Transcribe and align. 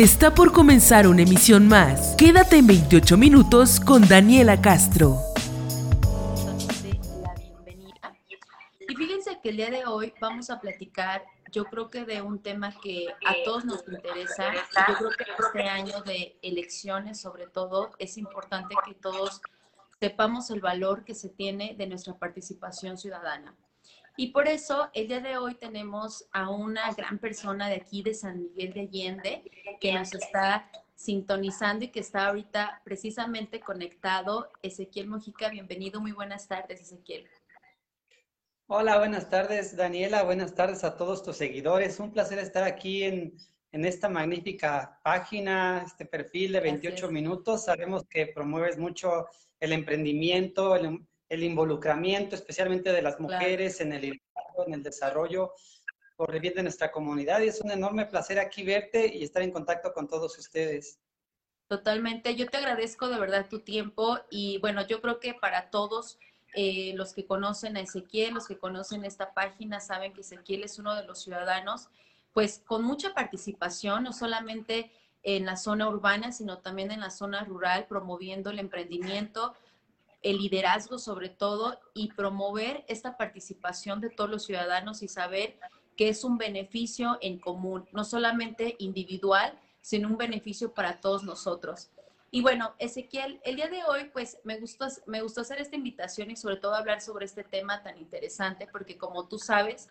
Está 0.00 0.34
por 0.34 0.50
comenzar 0.50 1.06
una 1.06 1.20
emisión 1.20 1.68
más. 1.68 2.16
Quédate 2.16 2.56
en 2.56 2.66
28 2.66 3.18
minutos 3.18 3.78
con 3.78 4.08
Daniela 4.08 4.62
Castro. 4.62 5.18
La 7.22 7.34
bienvenida. 7.34 8.16
Y 8.88 8.96
fíjense 8.96 9.38
que 9.42 9.50
el 9.50 9.58
día 9.58 9.70
de 9.70 9.84
hoy 9.84 10.14
vamos 10.18 10.48
a 10.48 10.58
platicar, 10.58 11.22
yo 11.52 11.66
creo 11.66 11.90
que 11.90 12.06
de 12.06 12.22
un 12.22 12.42
tema 12.42 12.72
que 12.82 13.08
a 13.26 13.34
todos 13.44 13.66
nos 13.66 13.86
interesa. 13.86 14.54
Yo 14.88 14.94
creo 14.96 15.10
que 15.10 15.24
este 15.38 15.68
año 15.68 16.00
de 16.00 16.38
elecciones, 16.40 17.20
sobre 17.20 17.46
todo, 17.46 17.90
es 17.98 18.16
importante 18.16 18.74
que 18.86 18.94
todos 18.94 19.42
sepamos 20.00 20.50
el 20.50 20.62
valor 20.62 21.04
que 21.04 21.14
se 21.14 21.28
tiene 21.28 21.74
de 21.76 21.86
nuestra 21.86 22.14
participación 22.18 22.96
ciudadana. 22.96 23.54
Y 24.16 24.28
por 24.28 24.48
eso 24.48 24.90
el 24.92 25.08
día 25.08 25.20
de 25.20 25.38
hoy 25.38 25.54
tenemos 25.54 26.26
a 26.32 26.50
una 26.50 26.92
gran 26.92 27.18
persona 27.18 27.68
de 27.68 27.76
aquí 27.76 28.02
de 28.02 28.14
San 28.14 28.42
Miguel 28.42 28.72
de 28.72 28.80
Allende 28.80 29.50
que 29.80 29.92
nos 29.92 30.12
está 30.14 30.70
sintonizando 30.94 31.84
y 31.84 31.88
que 31.88 32.00
está 32.00 32.26
ahorita 32.26 32.82
precisamente 32.84 33.60
conectado. 33.60 34.50
Ezequiel 34.62 35.08
Mojica, 35.08 35.48
bienvenido, 35.48 36.00
muy 36.00 36.12
buenas 36.12 36.46
tardes, 36.46 36.80
Ezequiel. 36.82 37.26
Hola, 38.66 38.98
buenas 38.98 39.30
tardes, 39.30 39.76
Daniela, 39.76 40.22
buenas 40.22 40.54
tardes 40.54 40.84
a 40.84 40.96
todos 40.96 41.22
tus 41.22 41.36
seguidores. 41.36 41.98
Un 41.98 42.12
placer 42.12 42.38
estar 42.38 42.64
aquí 42.64 43.04
en, 43.04 43.34
en 43.72 43.84
esta 43.84 44.08
magnífica 44.08 45.00
página, 45.02 45.82
este 45.86 46.04
perfil 46.04 46.52
de 46.52 46.60
28 46.60 47.10
minutos. 47.10 47.64
Sabemos 47.64 48.04
que 48.08 48.26
promueves 48.26 48.78
mucho 48.78 49.26
el 49.60 49.72
emprendimiento, 49.72 50.76
el, 50.76 51.00
el 51.30 51.42
involucramiento, 51.42 52.34
especialmente 52.34 52.92
de 52.92 53.00
las 53.00 53.18
mujeres 53.18 53.80
en 53.80 53.94
el 53.94 54.20
en 54.66 54.74
el 54.74 54.82
desarrollo 54.82 55.52
por 56.16 56.34
el 56.34 56.40
bien 56.40 56.54
de 56.54 56.64
nuestra 56.64 56.90
comunidad. 56.90 57.40
Y 57.40 57.48
es 57.48 57.60
un 57.60 57.70
enorme 57.70 58.04
placer 58.06 58.38
aquí 58.38 58.62
verte 58.62 59.06
y 59.14 59.22
estar 59.24 59.42
en 59.42 59.52
contacto 59.52 59.92
con 59.94 60.06
todos 60.06 60.38
ustedes. 60.38 60.98
Totalmente. 61.66 62.34
Yo 62.34 62.48
te 62.48 62.58
agradezco 62.58 63.08
de 63.08 63.18
verdad 63.18 63.48
tu 63.48 63.60
tiempo 63.60 64.18
y 64.30 64.58
bueno, 64.58 64.86
yo 64.86 65.00
creo 65.00 65.20
que 65.20 65.34
para 65.34 65.70
todos 65.70 66.18
eh, 66.54 66.92
los 66.96 67.14
que 67.14 67.26
conocen 67.26 67.76
a 67.76 67.80
Ezequiel, 67.80 68.34
los 68.34 68.48
que 68.48 68.58
conocen 68.58 69.04
esta 69.04 69.32
página, 69.32 69.80
saben 69.80 70.12
que 70.12 70.22
Ezequiel 70.22 70.64
es 70.64 70.78
uno 70.78 70.96
de 70.96 71.04
los 71.04 71.22
ciudadanos, 71.22 71.88
pues 72.32 72.62
con 72.66 72.82
mucha 72.82 73.14
participación, 73.14 74.02
no 74.02 74.12
solamente 74.12 74.90
en 75.22 75.46
la 75.46 75.56
zona 75.56 75.88
urbana, 75.88 76.32
sino 76.32 76.58
también 76.58 76.90
en 76.90 77.00
la 77.00 77.10
zona 77.10 77.44
rural, 77.44 77.86
promoviendo 77.86 78.50
el 78.50 78.58
emprendimiento, 78.58 79.54
el 80.22 80.38
liderazgo 80.38 80.98
sobre 80.98 81.28
todo 81.28 81.78
y 81.94 82.12
promover 82.12 82.84
esta 82.88 83.16
participación 83.16 84.00
de 84.00 84.10
todos 84.10 84.30
los 84.30 84.44
ciudadanos 84.44 85.02
y 85.02 85.08
saber 85.08 85.58
que 85.96 86.08
es 86.08 86.24
un 86.24 86.38
beneficio 86.38 87.18
en 87.20 87.38
común, 87.38 87.88
no 87.92 88.04
solamente 88.04 88.76
individual, 88.78 89.58
sino 89.80 90.08
un 90.08 90.16
beneficio 90.16 90.72
para 90.72 91.00
todos 91.00 91.24
nosotros. 91.24 91.90
Y 92.30 92.42
bueno, 92.42 92.74
Ezequiel, 92.78 93.40
el 93.44 93.56
día 93.56 93.68
de 93.68 93.82
hoy, 93.84 94.04
pues 94.12 94.38
me 94.44 94.58
gustó, 94.58 94.86
me 95.06 95.20
gustó 95.20 95.40
hacer 95.40 95.60
esta 95.60 95.76
invitación 95.76 96.30
y 96.30 96.36
sobre 96.36 96.56
todo 96.56 96.74
hablar 96.74 97.00
sobre 97.00 97.26
este 97.26 97.42
tema 97.42 97.82
tan 97.82 97.98
interesante, 97.98 98.68
porque 98.70 98.96
como 98.96 99.26
tú 99.26 99.38
sabes, 99.38 99.88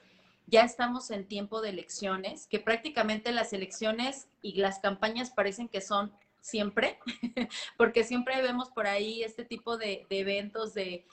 ya 0.48 0.62
estamos 0.62 1.12
en 1.12 1.28
tiempo 1.28 1.62
de 1.62 1.70
elecciones, 1.70 2.48
que 2.48 2.60
prácticamente 2.60 3.32
las 3.32 3.52
elecciones 3.54 4.30
y 4.42 4.54
las 4.54 4.80
campañas 4.80 5.32
parecen 5.32 5.68
que 5.68 5.82
son 5.82 6.14
siempre, 6.42 7.00
porque 7.78 8.04
siempre 8.04 8.42
vemos 8.42 8.70
por 8.70 8.88
ahí 8.88 9.24
este 9.24 9.46
tipo 9.46 9.78
de, 9.78 10.06
eventos, 10.10 10.74
de, 10.74 11.06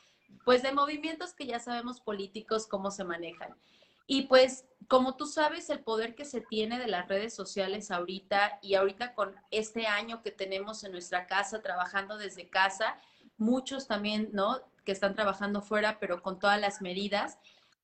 pues 0.45 0.63
de 0.63 0.73
movimientos 0.73 1.35
que 1.35 1.47
ya 1.47 1.59
sabemos 1.59 2.01
políticos 2.01 2.67
cómo 2.67 2.91
se 2.91 3.05
manejan. 3.05 3.55
Y 4.07 4.23
pues, 4.23 4.67
como 4.87 5.17
tú 5.17 5.27
sabes, 5.27 5.69
el 5.69 5.81
poder 5.81 6.15
que 6.15 6.25
se 6.25 6.41
tiene 6.41 6.79
de 6.79 6.87
las 6.87 7.09
redes 7.09 7.35
sociales 7.35 7.91
ahorita 7.91 8.61
y 8.63 8.75
ahorita 8.75 9.15
con 9.15 9.35
este 9.51 9.87
año 9.87 10.23
que 10.23 10.31
tenemos 10.31 10.85
en 10.85 10.93
nuestra 10.93 11.27
casa, 11.27 11.61
trabajando 11.61 12.17
desde 12.17 12.49
casa, 12.49 12.97
muchos 13.37 13.89
también, 13.89 14.31
¿no? 14.33 14.61
Que 14.85 14.93
están 14.93 15.15
trabajando 15.15 15.61
fuera, 15.61 15.99
pero 15.99 16.23
con 16.23 16.39
todas 16.39 16.61
las 16.61 16.81
medidas, 16.81 17.39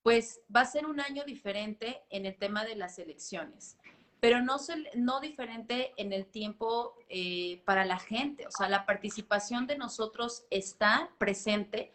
pues 0.04 0.40
va 0.54 0.60
a 0.60 0.66
ser 0.66 0.86
un 0.86 1.00
año 1.00 1.24
diferente 1.24 2.02
en 2.10 2.24
el 2.26 2.36
tema 2.36 2.64
de 2.64 2.76
las 2.76 2.98
elecciones 3.00 3.76
pero 4.22 4.40
no, 4.40 4.56
no 4.94 5.18
diferente 5.18 5.94
en 5.96 6.12
el 6.12 6.26
tiempo 6.26 6.94
eh, 7.08 7.60
para 7.64 7.84
la 7.84 7.98
gente. 7.98 8.46
O 8.46 8.52
sea, 8.52 8.68
la 8.68 8.86
participación 8.86 9.66
de 9.66 9.76
nosotros 9.76 10.44
está 10.48 11.10
presente 11.18 11.90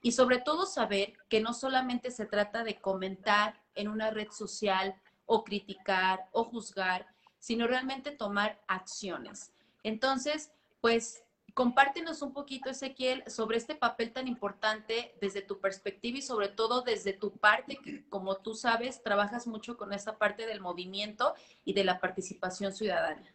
y 0.00 0.12
sobre 0.12 0.38
todo 0.38 0.64
saber 0.64 1.14
que 1.28 1.40
no 1.40 1.52
solamente 1.52 2.12
se 2.12 2.24
trata 2.24 2.62
de 2.62 2.76
comentar 2.76 3.60
en 3.74 3.88
una 3.88 4.12
red 4.12 4.30
social 4.30 4.94
o 5.26 5.42
criticar 5.42 6.28
o 6.30 6.44
juzgar, 6.44 7.08
sino 7.40 7.66
realmente 7.66 8.12
tomar 8.12 8.62
acciones. 8.68 9.50
Entonces, 9.82 10.52
pues 10.80 11.24
compártenos 11.54 12.22
un 12.22 12.32
poquito, 12.32 12.70
Ezequiel, 12.70 13.24
sobre 13.26 13.58
este 13.58 13.74
papel 13.74 14.12
tan 14.12 14.28
importante 14.28 15.14
desde 15.20 15.42
tu 15.42 15.60
perspectiva 15.60 16.18
y 16.18 16.22
sobre 16.22 16.48
todo 16.48 16.82
desde 16.82 17.12
tu 17.12 17.36
parte, 17.36 17.76
que 17.76 18.08
como 18.08 18.36
tú 18.36 18.54
sabes, 18.54 19.02
trabajas 19.02 19.46
mucho 19.46 19.76
con 19.76 19.92
esta 19.92 20.18
parte 20.18 20.46
del 20.46 20.60
movimiento 20.60 21.34
y 21.64 21.74
de 21.74 21.84
la 21.84 22.00
participación 22.00 22.72
ciudadana. 22.72 23.34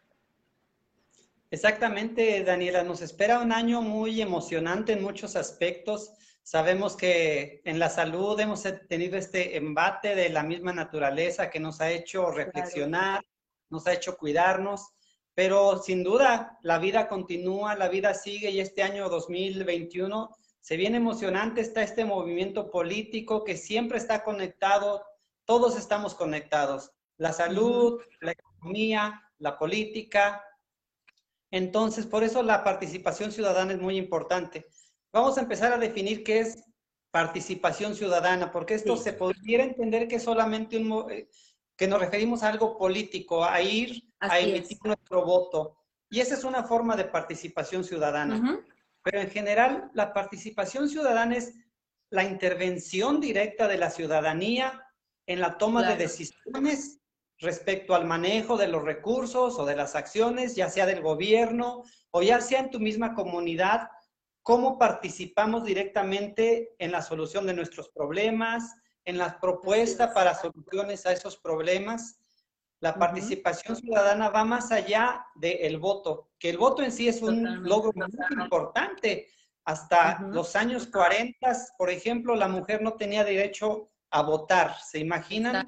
Exactamente, 1.50 2.44
Daniela, 2.44 2.84
nos 2.84 3.02
espera 3.02 3.40
un 3.40 3.54
año 3.54 3.82
muy 3.82 4.22
emocionante 4.22 4.94
en 4.94 5.02
muchos 5.02 5.36
aspectos. 5.36 6.12
Sabemos 6.44 6.98
que 6.98 7.62
en 7.64 7.80
la 7.80 7.90
salud 7.90 8.38
hemos 8.40 8.64
tenido 8.90 9.18
este 9.18 9.56
embate 9.56 10.16
de 10.16 10.30
la 10.30 10.44
misma 10.44 10.74
naturaleza 10.74 11.50
que 11.50 11.60
nos 11.60 11.80
ha 11.80 11.90
hecho 11.90 12.32
reflexionar, 12.32 13.24
nos 13.70 13.88
ha 13.88 13.94
hecho 13.94 14.18
cuidarnos 14.18 14.94
pero 15.38 15.78
sin 15.84 16.04
duda, 16.04 16.58
la 16.64 16.80
vida 16.80 17.08
continúa, 17.08 17.76
la 17.76 17.90
vida 17.90 18.16
sigue 18.16 18.50
y 18.50 18.60
este 18.60 18.82
año 18.82 19.08
2021 19.08 20.36
se 20.62 20.78
viene 20.78 20.98
emocionante, 20.98 21.62
está 21.62 21.84
este 21.84 22.06
movimiento 22.06 22.72
político 22.72 23.44
que 23.44 23.56
siempre 23.56 24.00
está 24.00 24.24
conectado, 24.24 25.06
todos 25.46 25.78
estamos 25.78 26.16
conectados, 26.16 26.90
la 27.18 27.34
salud, 27.34 28.02
la 28.20 28.32
economía, 28.32 29.22
la 29.38 29.60
política. 29.60 30.44
Entonces, 31.52 32.08
por 32.08 32.24
eso 32.24 32.42
la 32.42 32.64
participación 32.64 33.32
ciudadana 33.32 33.74
es 33.74 33.80
muy 33.80 33.96
importante. 33.96 34.66
Vamos 35.14 35.38
a 35.38 35.42
empezar 35.42 35.72
a 35.72 35.78
definir 35.78 36.24
qué 36.24 36.40
es 36.40 36.64
participación 37.12 37.94
ciudadana, 37.94 38.52
porque 38.52 38.74
esto 38.74 38.98
se 38.98 39.14
podría 39.14 39.64
entender 39.64 40.08
que 40.08 40.20
solamente 40.20 40.78
un, 40.78 41.12
eh, 41.12 41.30
que 41.78 41.88
nos 41.88 42.00
referimos 42.00 42.44
a 42.44 42.50
algo 42.50 42.78
político, 42.78 43.46
a 43.46 43.62
ir 43.62 44.04
a 44.20 44.40
emitir 44.40 44.80
nuestro 44.84 45.24
voto. 45.24 45.78
Y 46.10 46.20
esa 46.20 46.34
es 46.34 46.44
una 46.44 46.64
forma 46.64 46.96
de 46.96 47.06
participación 47.06 47.84
ciudadana. 47.84 48.64
Pero 49.04 49.22
en 49.22 49.30
general, 49.30 49.92
la 49.94 50.12
participación 50.12 50.90
ciudadana 50.90 51.38
es 51.38 51.54
la 52.10 52.24
intervención 52.24 53.22
directa 53.22 53.68
de 53.68 53.78
la 53.78 53.92
ciudadanía 53.92 54.84
en 55.28 55.40
la 55.40 55.58
toma 55.58 55.88
de 55.88 55.98
decisiones 55.98 57.00
respecto 57.40 57.94
al 57.94 58.06
manejo 58.06 58.58
de 58.58 58.68
los 58.68 58.84
recursos 58.84 59.60
o 59.60 59.66
de 59.66 59.76
las 59.76 59.96
acciones, 59.96 60.56
ya 60.56 60.70
sea 60.70 60.86
del 60.86 61.02
gobierno 61.02 61.84
o 62.12 62.24
ya 62.24 62.42
sea 62.42 62.62
en 62.62 62.72
tu 62.72 62.80
misma 62.80 63.14
comunidad, 63.14 63.90
cómo 64.42 64.80
participamos 64.80 65.64
directamente 65.64 66.74
en 66.80 66.92
la 66.92 67.02
solución 67.02 67.46
de 67.46 67.54
nuestros 67.54 67.90
problemas, 67.90 68.74
en 69.08 69.18
las 69.18 69.36
propuestas 69.36 70.12
para 70.14 70.36
soluciones 70.36 71.06
a 71.06 71.14
esos 71.14 71.38
problemas. 71.38 72.20
La 72.82 72.94
participación 72.94 73.78
ciudadana 73.78 74.30
va 74.30 74.44
más 74.44 74.70
allá 74.72 75.26
del 75.36 75.80
voto, 75.80 76.30
que 76.38 76.50
el 76.50 76.58
voto 76.58 76.84
en 76.84 76.92
sí 76.92 77.08
es 77.08 77.22
un 77.22 77.64
logro 77.64 77.94
muy 77.96 78.44
importante. 78.44 79.30
Hasta 79.64 80.20
los 80.20 80.58
años 80.58 80.88
40, 80.88 81.38
por 81.78 81.90
ejemplo, 81.90 82.36
la 82.36 82.50
mujer 82.50 82.82
no 82.82 82.94
tenía 82.94 83.24
derecho 83.24 83.90
a 84.12 84.22
votar. 84.24 84.76
¿Se 84.82 85.00
imaginan? 85.00 85.66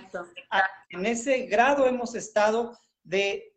En 0.89 1.05
ese 1.05 1.45
grado 1.45 1.87
hemos 1.87 2.15
estado 2.15 2.77
de 3.03 3.55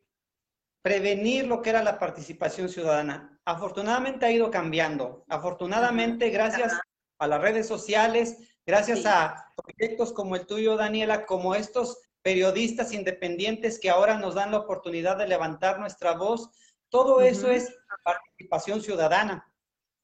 prevenir 0.81 1.49
lo 1.49 1.61
que 1.61 1.71
era 1.71 1.83
la 1.83 1.99
participación 1.99 2.69
ciudadana. 2.69 3.37
Afortunadamente 3.45 4.27
ha 4.27 4.31
ido 4.31 4.49
cambiando. 4.49 5.25
Afortunadamente, 5.29 6.31
gracias 6.31 6.73
a 7.19 7.27
las 7.27 7.41
redes 7.41 7.67
sociales, 7.67 8.52
gracias 8.67 9.07
a 9.07 9.53
proyectos 9.57 10.13
como 10.13 10.37
el 10.37 10.47
tuyo, 10.47 10.77
Daniela, 10.77 11.27
como 11.27 11.55
estos 11.55 11.99
periodistas 12.23 12.93
independientes 12.93 13.79
que 13.81 13.91
ahora 13.91 14.19
nos 14.19 14.35
dan 14.35 14.53
la 14.53 14.59
oportunidad 14.59 15.17
de 15.19 15.29
levantar 15.29 15.81
nuestra 15.81 16.15
voz. 16.15 16.51
Todo 16.89 17.21
eso 17.21 17.51
es 17.51 17.75
participación 18.05 18.81
ciudadana. 18.81 19.47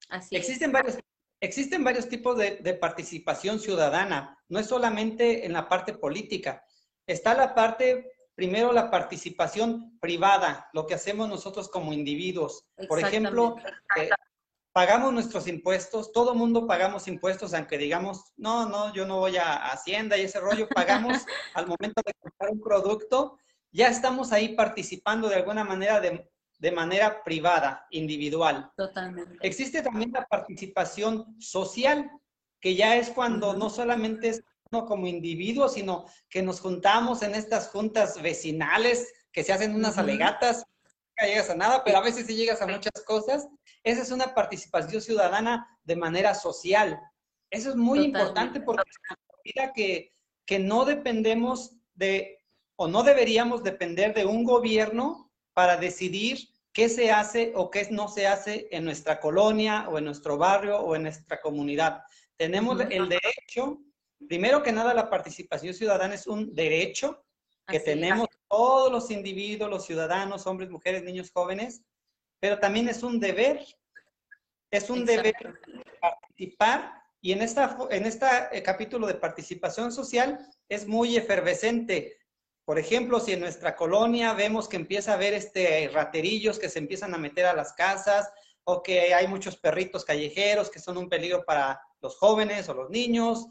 Así 0.09 0.37
existen, 0.37 0.73
Varios, 0.73 0.99
existen 1.41 1.85
varios 1.85 2.09
tipos 2.09 2.37
de, 2.37 2.57
de, 2.57 2.75
participación 2.75 3.61
ciudadana, 3.61 4.39
no 4.49 4.59
es 4.59 4.67
solamente 4.67 5.45
en 5.47 5.53
la 5.53 5.69
parte 5.69 5.93
política. 5.93 6.65
Está 7.07 7.35
la 7.35 7.55
parte, 7.55 8.11
primero 8.35 8.73
la 8.73 8.91
participación 8.91 9.99
privada, 10.01 10.69
lo 10.73 10.87
que 10.87 10.95
hacemos 10.95 11.29
nosotros 11.29 11.69
como 11.69 11.93
individuos. 11.93 12.67
Por 12.89 12.99
ejemplo, 12.99 13.57
eh, 13.97 14.09
pagamos 14.79 15.13
nuestros 15.13 15.49
impuestos, 15.49 16.13
todo 16.13 16.37
mundo 16.37 16.65
pagamos 16.65 17.09
impuestos, 17.09 17.53
aunque 17.53 17.79
digamos, 17.79 18.33
no, 18.37 18.69
no, 18.69 18.95
yo 18.95 19.07
no 19.07 19.19
voy 19.19 19.37
a 19.37 19.57
Hacienda 19.73 20.17
y 20.17 20.21
ese 20.21 20.39
rollo, 20.39 20.69
pagamos 20.69 21.27
al 21.55 21.67
momento 21.67 22.01
de 22.07 22.13
comprar 22.15 22.51
un 22.53 22.61
producto 22.61 23.39
ya 23.73 23.89
estamos 23.89 24.31
ahí 24.31 24.55
participando 24.55 25.29
de 25.29 25.35
alguna 25.35 25.65
manera 25.65 26.01
de, 26.01 26.31
de 26.61 26.71
manera 26.71 27.25
privada, 27.25 27.89
individual. 27.91 28.71
Totalmente. 28.77 29.37
Existe 29.41 29.83
también 29.83 30.13
la 30.13 30.25
participación 30.27 31.41
social, 31.41 32.09
que 32.61 32.77
ya 32.77 32.95
es 32.95 33.11
cuando 33.11 33.55
no 33.55 33.71
solamente 33.71 34.29
es 34.29 34.45
uno 34.71 34.87
como 34.87 35.09
individuo, 35.09 35.69
sino 35.69 36.05
que 36.31 36.41
nos 36.41 36.61
juntamos 36.61 37.23
en 37.23 37.35
estas 37.35 37.67
juntas 37.71 38.23
vecinales, 38.23 39.13
que 39.33 39.43
se 39.43 39.53
hacen 39.53 39.75
unas 39.75 39.99
alegatas, 39.99 40.65
nunca 40.85 41.27
llegas 41.27 41.51
a 41.51 41.57
nada, 41.57 41.83
pero 41.83 41.99
a 41.99 42.03
veces 42.03 42.27
sí 42.27 42.37
llegas 42.37 42.63
a 42.63 42.69
muchas 42.69 43.03
cosas. 43.05 43.49
Esa 43.83 44.03
es 44.03 44.11
una 44.11 44.35
participación 44.35 45.01
ciudadana 45.01 45.79
de 45.85 45.97
manera 45.97 46.35
social. 46.35 47.01
Eso 47.51 47.71
es 47.71 47.77
muy 47.77 48.01
importante 48.01 48.61
porque 48.61 48.91
mira 49.45 49.73
que, 49.73 50.13
que 50.45 50.59
no 50.59 50.85
dependemos 50.85 51.77
de, 51.95 52.45
o 52.77 52.89
no 52.89 53.03
deberíamos 53.03 53.63
depender 53.63 54.15
de 54.15 54.25
un 54.25 54.45
gobierno 54.45 55.31
para 55.55 55.77
decidir 55.77 56.39
qué 56.73 56.89
se 56.89 57.11
hace 57.11 57.53
o 57.57 57.71
qué 57.71 57.89
no 57.91 58.09
se 58.09 58.27
hace 58.27 58.69
en 58.71 58.85
nuestra 58.85 59.19
colonia 59.19 59.89
o 59.89 59.99
en 59.99 60.05
nuestro 60.05 60.37
barrio 60.37 60.79
o 60.79 60.95
en 60.95 61.03
nuestra 61.03 61.41
comunidad. 61.41 62.03
Tenemos 62.37 62.81
el 62.81 63.09
derecho, 63.09 63.81
primero 64.29 64.63
que 64.63 64.71
nada, 64.71 64.95
la 64.95 65.11
participación 65.11 65.75
ciudadana 65.75 66.15
es 66.15 66.27
un 66.27 66.55
derecho 66.55 67.25
que 67.67 67.81
tenemos 67.81 68.29
todos 68.49 68.93
los 68.93 69.11
individuos, 69.11 69.69
los 69.69 69.85
ciudadanos, 69.85 70.47
hombres, 70.47 70.71
mujeres, 70.71 71.03
niños, 71.03 71.31
jóvenes, 71.33 71.83
pero 72.41 72.59
también 72.59 72.89
es 72.89 73.03
un 73.03 73.21
deber, 73.21 73.65
es 74.71 74.91
un 74.91 75.05
deber 75.05 75.35
participar 76.01 76.93
y 77.21 77.33
en 77.33 77.43
esta 77.43 77.77
en 77.91 78.07
este 78.07 78.27
capítulo 78.63 79.07
de 79.07 79.15
participación 79.15 79.91
social 79.93 80.39
es 80.69 80.87
muy 80.87 81.17
efervescente. 81.17 82.17
Por 82.65 82.79
ejemplo, 82.79 83.19
si 83.19 83.33
en 83.33 83.41
nuestra 83.41 83.75
colonia 83.75 84.35
vemos 84.35 84.69
que 84.69 84.77
empieza 84.77 85.13
a 85.13 85.15
haber 85.15 85.35
este 85.35 85.89
raterillos 85.89 86.59
que 86.59 86.69
se 86.69 86.79
empiezan 86.79 87.15
a 87.15 87.19
meter 87.19 87.47
a 87.47 87.55
las 87.55 87.73
casas 87.73 88.31
o 88.65 88.83
que 88.83 89.15
hay 89.15 89.27
muchos 89.27 89.57
perritos 89.57 90.05
callejeros 90.05 90.71
que 90.71 90.79
son 90.79 90.99
un 90.99 91.09
peligro 91.09 91.45
para 91.45 91.81
los 92.03 92.17
jóvenes 92.17 92.69
o 92.69 92.75
los 92.75 92.91
niños, 92.91 93.47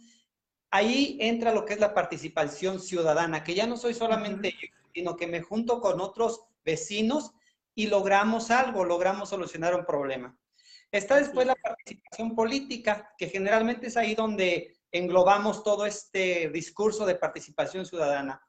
ahí 0.72 1.18
entra 1.20 1.54
lo 1.54 1.66
que 1.66 1.74
es 1.74 1.80
la 1.80 1.94
participación 1.94 2.80
ciudadana, 2.80 3.44
que 3.44 3.56
ya 3.56 3.66
no 3.66 3.78
soy 3.78 3.94
solamente 3.94 4.52
yo, 4.52 4.68
sino 4.94 5.16
que 5.16 5.28
me 5.28 5.42
junto 5.42 5.82
con 5.82 6.00
otros 6.00 6.42
vecinos 6.64 7.32
y 7.78 7.86
logramos 7.86 8.50
algo, 8.50 8.84
logramos 8.84 9.30
solucionar 9.30 9.76
un 9.76 9.86
problema. 9.86 10.36
Está 10.92 11.18
después 11.18 11.46
la 11.46 11.54
participación 11.54 12.34
política, 12.34 13.14
que 13.20 13.30
generalmente 13.30 13.86
es 13.86 13.98
ahí 13.98 14.16
donde 14.16 14.80
englobamos 14.92 15.64
todo 15.64 15.86
este 15.86 16.50
discurso 16.50 17.06
de 17.06 17.14
participación 17.14 17.86
ciudadana. 17.86 18.42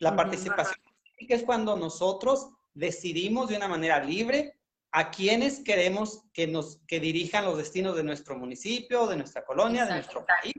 La 0.00 0.16
participación 0.16 0.74
es 1.16 1.44
cuando 1.44 1.76
nosotros 1.76 2.50
decidimos 2.74 3.48
de 3.48 3.56
una 3.56 3.68
manera 3.68 4.02
libre 4.02 4.58
a 4.90 5.12
quienes 5.12 5.60
queremos 5.60 6.24
que 6.32 6.48
nos 6.48 6.80
que 6.88 6.98
dirijan 6.98 7.44
los 7.44 7.58
destinos 7.58 7.94
de 7.94 8.02
nuestro 8.02 8.36
municipio, 8.36 9.06
de 9.06 9.16
nuestra 9.16 9.44
colonia, 9.44 9.86
de 9.86 9.94
nuestro 9.94 10.26
país. 10.26 10.54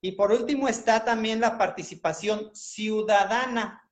Y 0.00 0.12
por 0.12 0.32
último 0.32 0.68
está 0.68 1.04
también 1.04 1.40
la 1.40 1.56
participación 1.56 2.50
ciudadana, 2.52 3.88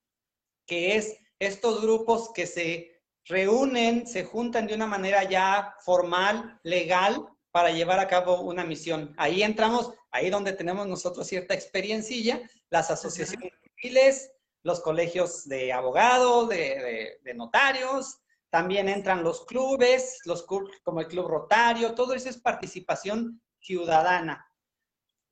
que 0.67 0.97
es 0.97 1.17
estos 1.39 1.81
grupos 1.81 2.33
que 2.33 2.47
se 2.49 2.94
reúnen, 3.27 4.07
se 4.07 4.25
juntan 4.25 4.67
de 4.67 4.75
una 4.75 4.87
manera 4.87 5.25
ya 5.25 5.75
formal, 5.81 6.59
legal, 6.63 7.27
para 7.51 7.71
llevar 7.71 8.01
a 8.01 8.09
cabo 8.09 8.41
una 8.41 8.65
misión. 8.65 9.15
Ahí 9.17 9.43
entramos, 9.43 9.93
ahí 10.11 10.29
donde 10.29 10.53
tenemos 10.53 10.87
nosotros 10.87 11.27
cierta 11.27 11.55
experiencia, 11.55 12.43
las 12.69 12.91
asociaciones 12.91 13.53
civiles, 13.63 14.33
los 14.65 14.81
colegios 14.81 15.47
de 15.47 15.73
abogados, 15.73 16.49
de, 16.49 17.21
notarios, 17.37 18.19
también 18.51 18.89
entran 18.89 19.23
los 19.23 19.45
clubes, 19.47 20.19
los 20.25 20.45
como 20.83 21.01
el 21.01 21.07
Club 21.07 21.29
Rotario, 21.29 21.95
todo 21.95 22.15
eso 22.15 22.29
es 22.29 22.39
participación 22.39 23.41
ciudadana. 23.61 24.47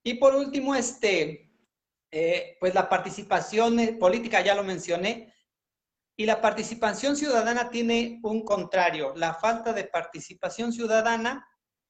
Y 0.04 0.14
por 0.14 0.34
último, 0.34 0.74
este, 0.74 1.50
eh, 2.10 2.56
pues 2.60 2.74
la 2.74 2.88
participación 2.88 3.80
eh, 3.80 3.92
política, 3.94 4.40
ya 4.42 4.54
lo 4.54 4.64
mencioné, 4.64 5.32
y 6.22 6.26
la 6.26 6.40
participación 6.40 7.16
ciudadana 7.16 7.68
tiene 7.68 8.20
un 8.22 8.44
contrario. 8.44 9.12
La 9.16 9.34
falta 9.34 9.72
de 9.72 9.82
participación 9.82 10.72
ciudadana 10.72 11.44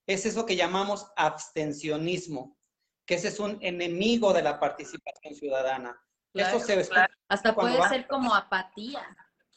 es 0.06 0.25
eso 0.25 0.46
que 0.46 0.56
llamamos 0.56 1.12
abstencionismo, 1.17 2.56
que 3.05 3.17
ese 3.17 3.29
es 3.29 3.38
un 3.38 3.58
enemigo 3.61 4.32
de 4.32 4.40
la 4.40 4.58
participación 4.58 5.34
ciudadana. 5.34 6.02
Eso 6.32 6.61
se 6.61 6.82
Hasta 7.29 7.55
puede 7.55 7.87
ser 7.90 8.06
como 8.06 8.34
apatía, 8.34 9.02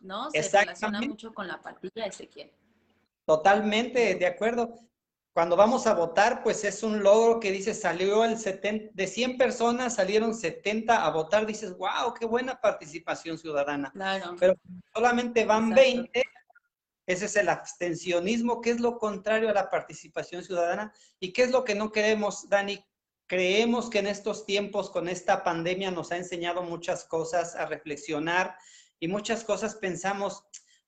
¿no? 0.01 0.29
Se 0.31 0.41
relaciona 0.41 0.99
mucho 0.99 1.33
con 1.33 1.47
la 1.47 1.53
apatía, 1.53 2.07
Ezequiel. 2.07 2.51
Totalmente, 3.23 4.15
de 4.15 4.25
acuerdo. 4.25 4.77
Cuando 5.35 5.57
vamos 5.57 5.85
a 5.85 5.93
votar, 5.93 6.43
pues 6.43 6.63
es 6.63 6.81
un 6.81 7.03
logro 7.03 7.41
que 7.41 7.51
dice, 7.51 7.73
salió 7.73 8.23
el 8.23 8.37
70, 8.37 8.91
de 8.93 9.05
100 9.05 9.37
personas 9.37 9.95
salieron 9.95 10.33
70 10.33 11.05
a 11.05 11.09
votar, 11.09 11.45
dices, 11.45 11.75
wow, 11.75 12.13
qué 12.17 12.25
buena 12.25 12.61
participación 12.61 13.37
ciudadana. 13.37 13.91
Claro. 13.91 14.37
Pero 14.39 14.55
solamente 14.93 15.43
van 15.43 15.71
20, 15.71 16.23
ese 17.05 17.25
es 17.25 17.35
el 17.35 17.49
abstencionismo, 17.49 18.61
que 18.61 18.69
es 18.69 18.79
lo 18.79 18.97
contrario 18.97 19.49
a 19.49 19.53
la 19.53 19.69
participación 19.69 20.41
ciudadana. 20.41 20.93
¿Y 21.19 21.33
qué 21.33 21.43
es 21.43 21.51
lo 21.51 21.65
que 21.65 21.75
no 21.75 21.91
queremos, 21.91 22.47
Dani? 22.47 22.81
Creemos 23.27 23.89
que 23.89 23.99
en 23.99 24.07
estos 24.07 24.45
tiempos 24.45 24.89
con 24.89 25.09
esta 25.09 25.43
pandemia 25.43 25.91
nos 25.91 26.13
ha 26.13 26.15
enseñado 26.15 26.63
muchas 26.63 27.03
cosas 27.03 27.57
a 27.57 27.65
reflexionar 27.65 28.55
y 29.01 29.09
muchas 29.09 29.43
cosas 29.43 29.75
pensamos, 29.75 30.45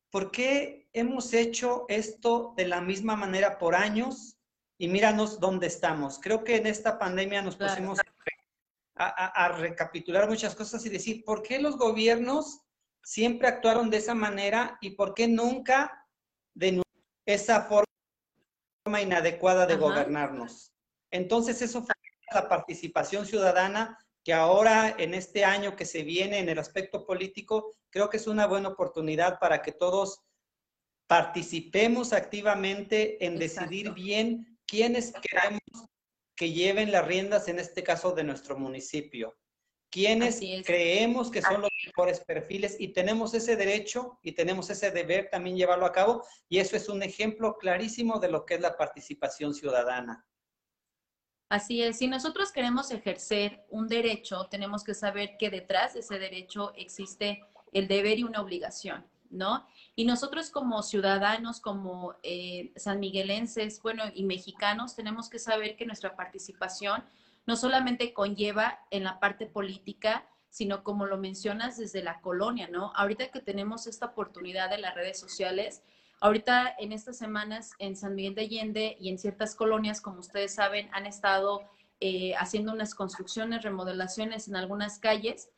¿por 0.10 0.32
qué 0.32 0.88
hemos 0.94 1.34
hecho 1.34 1.84
esto 1.90 2.54
de 2.56 2.66
la 2.66 2.80
misma 2.80 3.18
manera 3.18 3.58
por 3.58 3.76
años? 3.76 4.36
Y 4.78 4.88
míranos 4.88 5.40
dónde 5.40 5.68
estamos. 5.68 6.20
Creo 6.20 6.44
que 6.44 6.58
en 6.58 6.68
esta 6.68 7.00
pandemia 7.00 7.42
nos 7.42 7.56
pusimos 7.56 8.00
a, 8.96 9.50
recapitular 9.50 10.28
muchas 10.28 10.56
cosas 10.56 10.86
y 10.86 10.90
decir, 10.90 11.24
¿por 11.24 11.44
qué 11.44 11.60
los 11.60 11.78
gobiernos 11.78 12.62
siempre 13.04 13.48
actuaron 13.48 13.90
de 13.90 13.98
esa 13.98 14.16
manera 14.16 14.78
y 14.82 14.92
por 14.92 15.14
qué 15.14 15.28
nunca 15.28 16.06
de 16.54 16.82
esa 17.26 17.62
forma 17.64 19.02
inadecuada 19.02 19.66
de 19.66 19.76
gobernarnos? 19.76 20.74
Entonces, 21.12 21.62
eso 21.62 21.84
fue 21.84 21.96
la 22.34 22.50
participación 22.50 23.26
ciudadana, 23.26 23.98
que 24.24 24.34
ahora 24.34 24.94
en 24.98 25.14
este 25.14 25.46
año 25.46 25.76
que 25.76 25.86
se 25.86 26.04
viene 26.04 26.40
en 26.40 26.50
el 26.50 26.60
aspecto 26.60 27.06
político, 27.06 27.72
creo 27.90 28.10
que 28.10 28.18
es 28.18 28.28
una 28.28 28.46
buena 28.46 28.69
oportunidad 28.69 29.40
para 29.40 29.62
que 29.62 29.72
todos 29.72 30.22
participemos 31.07 32.12
activamente 32.12 33.26
en 33.26 33.38
decidir 33.40 33.94
bien 33.94 34.56
quiénes 34.68 35.14
queremos 35.21 35.62
que 36.36 36.52
lleven 36.52 36.92
las 36.92 37.06
riendas, 37.06 37.47
en 37.47 37.59
este 37.59 37.83
caso 37.83 38.12
de 38.12 38.24
nuestro 38.24 38.57
municipio. 38.57 39.36
Quiénes 39.90 40.40
creemos 40.66 41.31
que 41.31 41.42
son 41.42 41.62
los 41.62 41.71
mejores 41.86 42.19
perfiles 42.19 42.76
y 42.78 42.90
tenemos 42.90 43.33
ese 43.33 43.56
derecho 43.56 44.19
y 44.21 44.33
tenemos 44.33 44.69
ese 44.69 44.92
deber 44.92 45.30
también 45.31 45.56
llevarlo 45.56 45.86
a 45.86 45.94
cabo 45.94 46.26
y 46.50 46.59
eso 46.59 46.76
es 46.76 46.90
un 46.90 47.02
ejemplo 47.02 47.57
clarísimo 47.57 48.19
de 48.19 48.30
lo 48.30 48.45
que 48.45 48.56
es 48.56 48.62
la 48.62 48.78
participación 48.78 49.54
ciudadana. 49.54 50.28
Así 51.50 51.81
es, 51.81 51.97
si 51.97 52.07
nosotros 52.07 52.52
queremos 52.52 52.92
ejercer 52.92 53.66
un 53.69 53.88
derecho, 53.88 54.47
tenemos 54.52 54.83
que 54.83 54.94
saber 54.94 55.38
que 55.40 55.50
detrás 55.50 55.94
de 55.94 56.02
ese 56.02 56.19
derecho 56.19 56.74
existe 56.76 57.45
el 57.71 57.88
deber 57.88 58.19
y 58.19 58.24
una 58.24 58.42
obligación, 58.42 59.09
¿no? 59.30 59.66
Y 59.96 60.06
nosotros 60.06 60.50
como 60.50 60.84
ciudadanos, 60.84 61.60
como 61.60 62.16
eh, 62.24 62.72
sanmiguelenses, 62.76 63.81
bueno, 63.81 64.04
y 64.14 64.24
mexicanos, 64.24 64.96
tenemos 64.96 65.30
que 65.30 65.40
saber 65.40 65.76
que 65.76 65.86
nuestra 65.86 66.16
participación 66.16 67.04
no 67.46 67.56
solamente 67.56 68.14
conlleva 68.14 68.80
en 68.92 69.04
la 69.04 69.19
parte 69.19 69.46
política, 69.46 70.28
sino 70.50 70.84
como 70.84 71.06
lo 71.06 71.18
mencionas 71.18 71.78
desde 71.78 72.04
la 72.04 72.19
colonia, 72.22 72.68
¿no? 72.68 72.92
Ahorita 72.96 73.30
que 73.30 73.40
tenemos 73.40 73.88
esta 73.88 74.07
oportunidad 74.07 74.69
de 74.69 74.80
las 74.80 74.96
redes 74.96 75.19
sociales, 75.19 75.84
Ahorita 76.19 76.74
en 76.80 76.94
estas 76.94 77.18
semanas 77.18 77.74
en 77.78 77.96
San 77.96 78.16
Miguel 78.16 78.34
de 78.34 78.42
Allende 78.42 78.98
y 79.00 79.10
en 79.10 79.19
ciertas 79.19 79.54
colonias, 79.54 80.02
como 80.02 80.19
ustedes 80.19 80.56
saben, 80.56 80.90
han 80.92 81.06
estado 81.06 81.62
eh, 82.00 82.34
haciendo 82.36 82.74
unas 82.74 82.96
construcciones, 82.96 83.62
remodelaciones 83.62 84.48
en 84.48 84.56
algunas 84.56 84.98
calles 84.98 85.50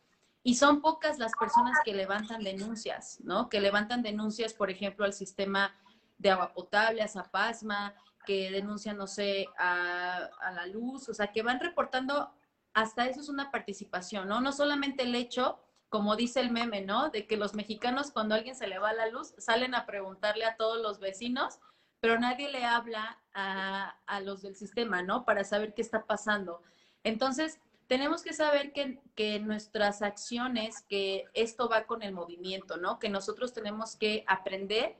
y 0.43 0.55
son 0.55 0.81
pocas 0.81 1.19
las 1.19 1.33
personas 1.39 1.77
que 1.83 1.93
levantan 1.93 2.43
denuncias, 2.43 3.19
¿no? 3.21 3.49
Que 3.49 3.59
levantan 3.59 4.01
denuncias, 4.01 4.53
por 4.53 4.69
ejemplo, 4.69 5.05
al 5.05 5.13
sistema 5.13 5.75
de 6.17 6.31
agua 6.31 6.53
potable, 6.53 7.01
a 7.01 7.07
Zapasma, 7.07 7.93
que 8.25 8.51
denuncian, 8.51 8.97
no 8.97 9.07
sé, 9.07 9.47
a, 9.57 10.29
a 10.41 10.51
la 10.51 10.65
luz, 10.67 11.09
o 11.09 11.13
sea, 11.13 11.31
que 11.31 11.41
van 11.41 11.59
reportando, 11.59 12.33
hasta 12.73 13.07
eso 13.07 13.21
es 13.21 13.29
una 13.29 13.51
participación, 13.51 14.27
¿no? 14.27 14.41
No 14.41 14.51
solamente 14.51 15.03
el 15.03 15.15
hecho 15.15 15.59
como 15.89 16.15
dice 16.15 16.39
el 16.39 16.51
meme, 16.51 16.81
¿no? 16.81 17.09
De 17.09 17.25
que 17.25 17.35
los 17.35 17.55
mexicanos 17.55 18.11
cuando 18.11 18.35
alguien 18.35 18.55
se 18.55 18.67
le 18.67 18.79
va 18.79 18.93
la 18.93 19.07
luz 19.07 19.33
salen 19.37 19.75
a 19.75 19.85
preguntarle 19.85 20.45
a 20.45 20.55
todos 20.55 20.79
los 20.81 20.99
vecinos, 20.99 21.59
pero 21.99 22.19
nadie 22.19 22.49
le 22.49 22.63
habla 22.63 23.19
a, 23.33 24.21
los 24.21 24.41
del 24.41 24.55
sistema, 24.55 25.01
¿no? 25.01 25.25
Para 25.25 25.43
saber 25.43 25.73
qué 25.73 25.81
está 25.81 26.05
pasando. 26.05 26.61
Entonces, 27.03 27.59
tenemos 27.89 28.21
que 28.21 28.33
saber 28.33 28.71
que, 28.71 28.99
que, 29.15 29.39
nuestras 29.39 30.03
acciones, 30.03 30.83
que 30.87 31.25
esto 31.33 31.67
va 31.67 31.87
con 31.87 32.03
el 32.03 32.13
movimiento, 32.13 32.77
¿no? 32.77 32.99
Que 32.99 33.09
nosotros 33.09 33.51
tenemos 33.51 33.95
que 33.95 34.23
aprender 34.27 34.95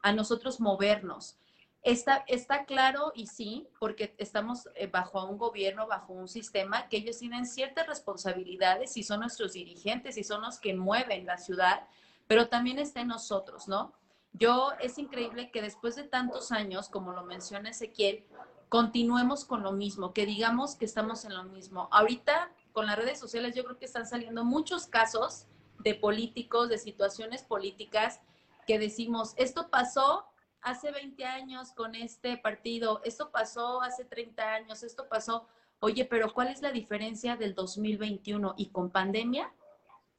a 0.00 0.12
nosotros 0.12 0.58
movernos. 0.58 1.36
Está, 1.82 2.24
está 2.26 2.64
claro 2.64 3.12
y 3.14 3.26
sí, 3.26 3.68
porque 3.78 4.14
estamos 4.16 4.70
eh, 4.74 4.86
bajo 4.86 5.22
un 5.26 5.36
gobierno, 5.36 5.86
bajo 5.86 6.14
un 6.14 6.28
sistema 6.28 6.88
que 6.88 6.96
ellos 6.96 7.18
tienen 7.18 7.44
ciertas 7.44 7.86
responsabilidades 7.86 8.96
y 8.96 9.02
son 9.02 9.20
nuestros 9.20 9.52
dirigentes 9.52 10.16
y 10.16 10.24
son 10.24 10.40
los 10.40 10.58
que 10.58 10.72
mueven 10.74 11.26
la 11.26 11.36
ciudad, 11.36 11.86
pero 12.26 12.48
también 12.48 12.78
está 12.78 13.02
en 13.02 13.08
nosotros, 13.08 13.68
¿no? 13.68 13.92
Yo 14.32 14.72
es 14.80 14.96
increíble 14.96 15.50
que 15.50 15.60
después 15.60 15.94
de 15.94 16.04
tantos 16.04 16.52
años, 16.52 16.88
como 16.88 17.12
lo 17.12 17.22
menciona 17.24 17.68
Ezequiel, 17.68 18.24
continuemos 18.70 19.44
con 19.44 19.64
lo 19.64 19.72
mismo, 19.72 20.14
que 20.14 20.24
digamos 20.24 20.76
que 20.76 20.84
estamos 20.84 21.24
en 21.24 21.34
lo 21.34 21.42
mismo. 21.42 21.88
Ahorita 21.90 22.52
con 22.72 22.86
las 22.86 22.96
redes 22.96 23.18
sociales 23.18 23.54
yo 23.54 23.64
creo 23.64 23.78
que 23.78 23.84
están 23.84 24.06
saliendo 24.06 24.44
muchos 24.44 24.86
casos 24.86 25.46
de 25.80 25.96
políticos, 25.96 26.68
de 26.68 26.78
situaciones 26.78 27.42
políticas 27.42 28.20
que 28.68 28.78
decimos, 28.78 29.34
esto 29.36 29.70
pasó 29.70 30.24
hace 30.62 30.92
20 30.92 31.24
años 31.24 31.72
con 31.72 31.96
este 31.96 32.36
partido, 32.36 33.00
esto 33.04 33.32
pasó 33.32 33.82
hace 33.82 34.04
30 34.04 34.54
años, 34.54 34.84
esto 34.84 35.08
pasó, 35.08 35.48
oye, 35.80 36.04
pero 36.04 36.32
¿cuál 36.32 36.46
es 36.46 36.62
la 36.62 36.70
diferencia 36.70 37.36
del 37.36 37.56
2021 37.56 38.54
y 38.56 38.66
con 38.68 38.90
pandemia? 38.90 39.52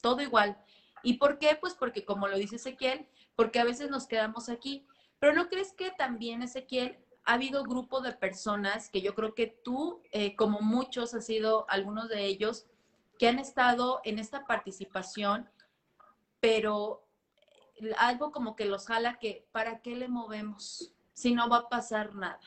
Todo 0.01 0.21
igual. 0.21 0.61
¿Y 1.03 1.13
por 1.13 1.39
qué? 1.39 1.57
Pues 1.59 1.73
porque 1.73 2.03
como 2.03 2.27
lo 2.27 2.37
dice 2.37 2.57
Ezequiel, 2.57 3.07
porque 3.37 3.61
a 3.61 3.63
veces 3.63 3.89
nos 3.89 4.07
quedamos 4.07 4.49
aquí. 4.49 4.85
Pero 5.19 5.33
¿no 5.33 5.47
crees 5.47 5.71
que 5.71 5.91
también, 5.91 6.41
Ezequiel, 6.41 6.97
ha 7.23 7.33
habido 7.33 7.63
grupo 7.63 8.01
de 8.01 8.13
personas 8.13 8.89
que 8.89 9.01
yo 9.01 9.13
creo 9.15 9.35
que 9.35 9.47
tú, 9.47 10.01
eh, 10.11 10.35
como 10.35 10.61
muchos, 10.61 11.13
has 11.13 11.25
sido 11.25 11.65
algunos 11.69 12.09
de 12.09 12.25
ellos, 12.25 12.65
que 13.19 13.27
han 13.27 13.39
estado 13.39 14.01
en 14.03 14.17
esta 14.17 14.45
participación, 14.45 15.49
pero 16.39 17.07
algo 17.97 18.31
como 18.31 18.55
que 18.55 18.65
los 18.65 18.87
jala 18.87 19.17
que, 19.19 19.47
¿para 19.51 19.81
qué 19.81 19.95
le 19.95 20.07
movemos 20.07 20.93
si 21.13 21.33
no 21.33 21.47
va 21.49 21.57
a 21.57 21.69
pasar 21.69 22.15
nada? 22.15 22.39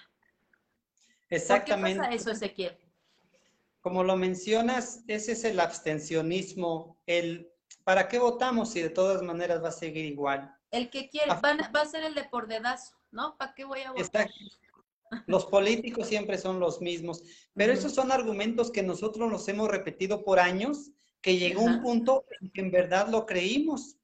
Exactamente. 1.30 2.00
¿Por 2.00 2.08
qué 2.08 2.10
pasa 2.10 2.22
eso, 2.22 2.30
Ezequiel? 2.30 2.76
Como 3.80 4.02
lo 4.02 4.16
mencionas, 4.16 5.04
ese 5.06 5.32
es 5.32 5.44
el 5.44 5.60
abstencionismo, 5.60 6.98
el 7.06 7.52
¿para 7.84 8.08
qué 8.08 8.18
votamos 8.18 8.70
si 8.72 8.80
de 8.80 8.90
todas 8.90 9.22
maneras 9.22 9.62
va 9.62 9.68
a 9.68 9.72
seguir 9.72 10.04
igual? 10.04 10.54
El 10.70 10.90
que 10.90 11.08
quiere, 11.08 11.28
va, 11.28 11.80
a 11.80 11.86
ser 11.86 12.02
el 12.02 12.14
de 12.14 12.24
por 12.24 12.48
dedazo, 12.48 12.96
¿no? 13.12 13.36
¿Para 13.36 13.54
qué 13.54 13.64
voy 13.64 13.82
a 13.82 13.92
votar? 13.92 14.28
Los 15.26 15.46
políticos 15.46 16.08
siempre 16.08 16.38
son 16.38 16.60
los 16.60 16.80
mismos, 16.80 17.22
pero 17.54 17.72
esos 17.72 17.94
son 17.94 18.12
argumentos 18.12 18.70
que 18.70 18.82
nosotros 18.82 19.30
nos 19.30 19.46
hemos 19.48 19.68
repetido 19.68 20.24
por 20.24 20.38
años, 20.38 20.90
que 21.20 21.36
llegó 21.38 21.62
un 21.62 21.80
punto 21.82 22.26
en 22.40 22.50
que 22.50 22.60
en 22.60 22.70
verdad 22.70 23.08
lo 23.08 23.24
creímos. 23.24 23.96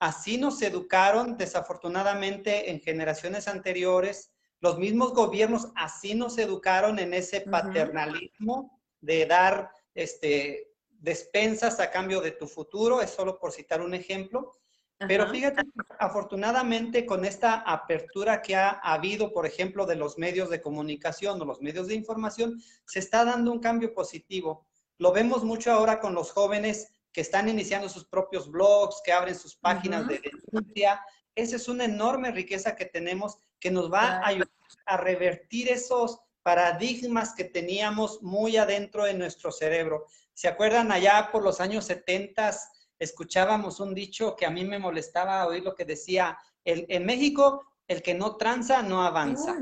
Así 0.00 0.38
nos 0.38 0.62
educaron, 0.62 1.36
desafortunadamente, 1.36 2.70
en 2.70 2.80
generaciones 2.80 3.48
anteriores. 3.48 4.32
Los 4.60 4.78
mismos 4.78 5.12
gobiernos 5.12 5.68
así 5.76 6.14
nos 6.14 6.38
educaron 6.38 6.98
en 6.98 7.14
ese 7.14 7.42
paternalismo 7.42 8.80
de 9.00 9.26
dar 9.26 9.70
este, 9.94 10.72
despensas 11.00 11.80
a 11.80 11.90
cambio 11.90 12.20
de 12.20 12.32
tu 12.32 12.46
futuro, 12.46 13.00
es 13.00 13.10
solo 13.10 13.38
por 13.38 13.52
citar 13.52 13.80
un 13.80 13.94
ejemplo. 13.94 14.52
Pero 15.06 15.28
fíjate, 15.28 15.62
afortunadamente 16.00 17.06
con 17.06 17.24
esta 17.24 17.60
apertura 17.60 18.42
que 18.42 18.56
ha 18.56 18.70
habido, 18.70 19.32
por 19.32 19.46
ejemplo, 19.46 19.86
de 19.86 19.94
los 19.94 20.18
medios 20.18 20.50
de 20.50 20.60
comunicación 20.60 21.40
o 21.40 21.44
los 21.44 21.60
medios 21.60 21.86
de 21.86 21.94
información, 21.94 22.60
se 22.84 22.98
está 22.98 23.24
dando 23.24 23.52
un 23.52 23.60
cambio 23.60 23.94
positivo. 23.94 24.66
Lo 24.98 25.12
vemos 25.12 25.44
mucho 25.44 25.70
ahora 25.70 26.00
con 26.00 26.14
los 26.14 26.32
jóvenes 26.32 26.88
que 27.12 27.20
están 27.20 27.48
iniciando 27.48 27.88
sus 27.88 28.06
propios 28.06 28.50
blogs, 28.50 29.00
que 29.04 29.12
abren 29.12 29.36
sus 29.36 29.54
páginas 29.54 30.08
de 30.08 30.20
denuncia. 30.20 31.00
Esa 31.34 31.56
es 31.56 31.68
una 31.68 31.84
enorme 31.84 32.32
riqueza 32.32 32.74
que 32.74 32.86
tenemos 32.86 33.38
que 33.60 33.70
nos 33.70 33.92
va 33.92 34.18
a 34.18 34.26
ayudar 34.26 34.48
a 34.86 34.96
revertir 34.96 35.68
esos 35.68 36.20
paradigmas 36.42 37.34
que 37.34 37.44
teníamos 37.44 38.22
muy 38.22 38.56
adentro 38.56 39.04
de 39.04 39.14
nuestro 39.14 39.52
cerebro. 39.52 40.06
¿Se 40.34 40.48
acuerdan 40.48 40.90
allá 40.90 41.28
por 41.30 41.44
los 41.44 41.60
años 41.60 41.84
70? 41.84 42.52
Escuchábamos 42.98 43.80
un 43.80 43.94
dicho 43.94 44.34
que 44.36 44.46
a 44.46 44.50
mí 44.50 44.64
me 44.64 44.78
molestaba 44.78 45.46
oír 45.46 45.62
lo 45.62 45.74
que 45.74 45.84
decía, 45.84 46.38
el, 46.64 46.86
en 46.88 47.06
México 47.06 47.64
el 47.86 48.02
que 48.02 48.14
no 48.14 48.36
tranza 48.36 48.82
no 48.82 49.02
avanza. 49.02 49.56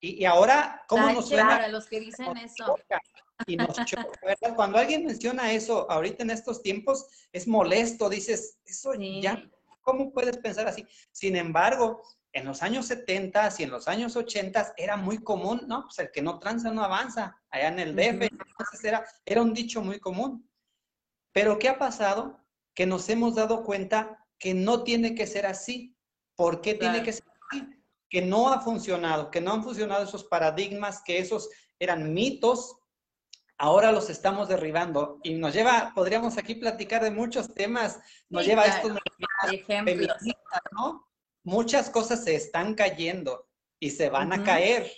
Y, 0.00 0.24
ahora, 0.24 0.82
¿cómo 0.88 1.10
nos 1.12 1.28
suena? 1.28 1.68
los 1.68 1.86
que 1.86 2.00
dicen 2.00 2.36
eso 2.36 2.76
y 3.46 3.56
nos 3.56 3.76
Cuando 4.56 4.78
alguien 4.78 5.04
menciona 5.04 5.52
eso 5.52 5.90
ahorita 5.90 6.22
en 6.22 6.30
estos 6.30 6.62
tiempos, 6.62 7.06
es 7.32 7.46
molesto, 7.46 8.08
dices, 8.08 8.58
eso 8.64 8.94
ya, 8.94 9.42
¿cómo 9.80 10.12
puedes 10.12 10.38
pensar 10.38 10.66
así? 10.66 10.86
Sin 11.10 11.36
embargo, 11.36 12.02
en 12.32 12.46
los 12.46 12.62
años 12.62 12.86
70 12.86 13.48
y 13.58 13.62
en 13.64 13.70
los 13.70 13.88
años 13.88 14.16
80 14.16 14.74
era 14.76 14.96
muy 14.96 15.18
común, 15.18 15.62
¿no? 15.66 15.84
Pues 15.84 15.98
el 15.98 16.10
que 16.10 16.22
no 16.22 16.38
tranza 16.38 16.70
no 16.70 16.82
avanza, 16.82 17.40
allá 17.50 17.68
en 17.68 17.78
el 17.78 17.94
DF, 17.94 18.22
entonces 18.22 18.84
era, 18.84 19.04
era 19.24 19.42
un 19.42 19.52
dicho 19.52 19.82
muy 19.82 20.00
común. 20.00 20.48
Pero 21.32 21.58
¿qué 21.58 21.68
ha 21.68 21.78
pasado? 21.78 22.41
Que 22.74 22.86
nos 22.86 23.08
hemos 23.08 23.34
dado 23.34 23.64
cuenta 23.64 24.26
que 24.38 24.54
no 24.54 24.82
tiene 24.82 25.14
que 25.14 25.26
ser 25.26 25.46
así. 25.46 25.96
¿Por 26.34 26.60
qué 26.60 26.74
tiene 26.74 27.02
que 27.02 27.12
ser 27.12 27.24
así? 27.50 27.66
Que 28.08 28.22
no 28.22 28.52
ha 28.52 28.60
funcionado, 28.60 29.30
que 29.30 29.40
no 29.40 29.52
han 29.52 29.62
funcionado 29.62 30.04
esos 30.04 30.24
paradigmas, 30.24 31.02
que 31.04 31.18
esos 31.18 31.48
eran 31.78 32.12
mitos 32.12 32.76
ahora 33.62 33.92
los 33.92 34.10
estamos 34.10 34.48
derribando 34.48 35.20
y 35.22 35.34
nos 35.34 35.54
lleva, 35.54 35.92
podríamos 35.94 36.36
aquí 36.36 36.56
platicar 36.56 37.00
de 37.04 37.12
muchos 37.12 37.54
temas, 37.54 38.00
nos 38.28 38.44
lleva 38.44 38.62
a 38.62 38.66
estos 38.66 38.98
ejemplos, 39.52 40.16
¿no? 40.72 41.08
Muchas 41.44 41.88
cosas 41.88 42.24
se 42.24 42.34
están 42.34 42.74
cayendo 42.74 43.48
y 43.78 43.90
se 43.90 44.10
van 44.10 44.32
a 44.32 44.42
caer, 44.42 44.92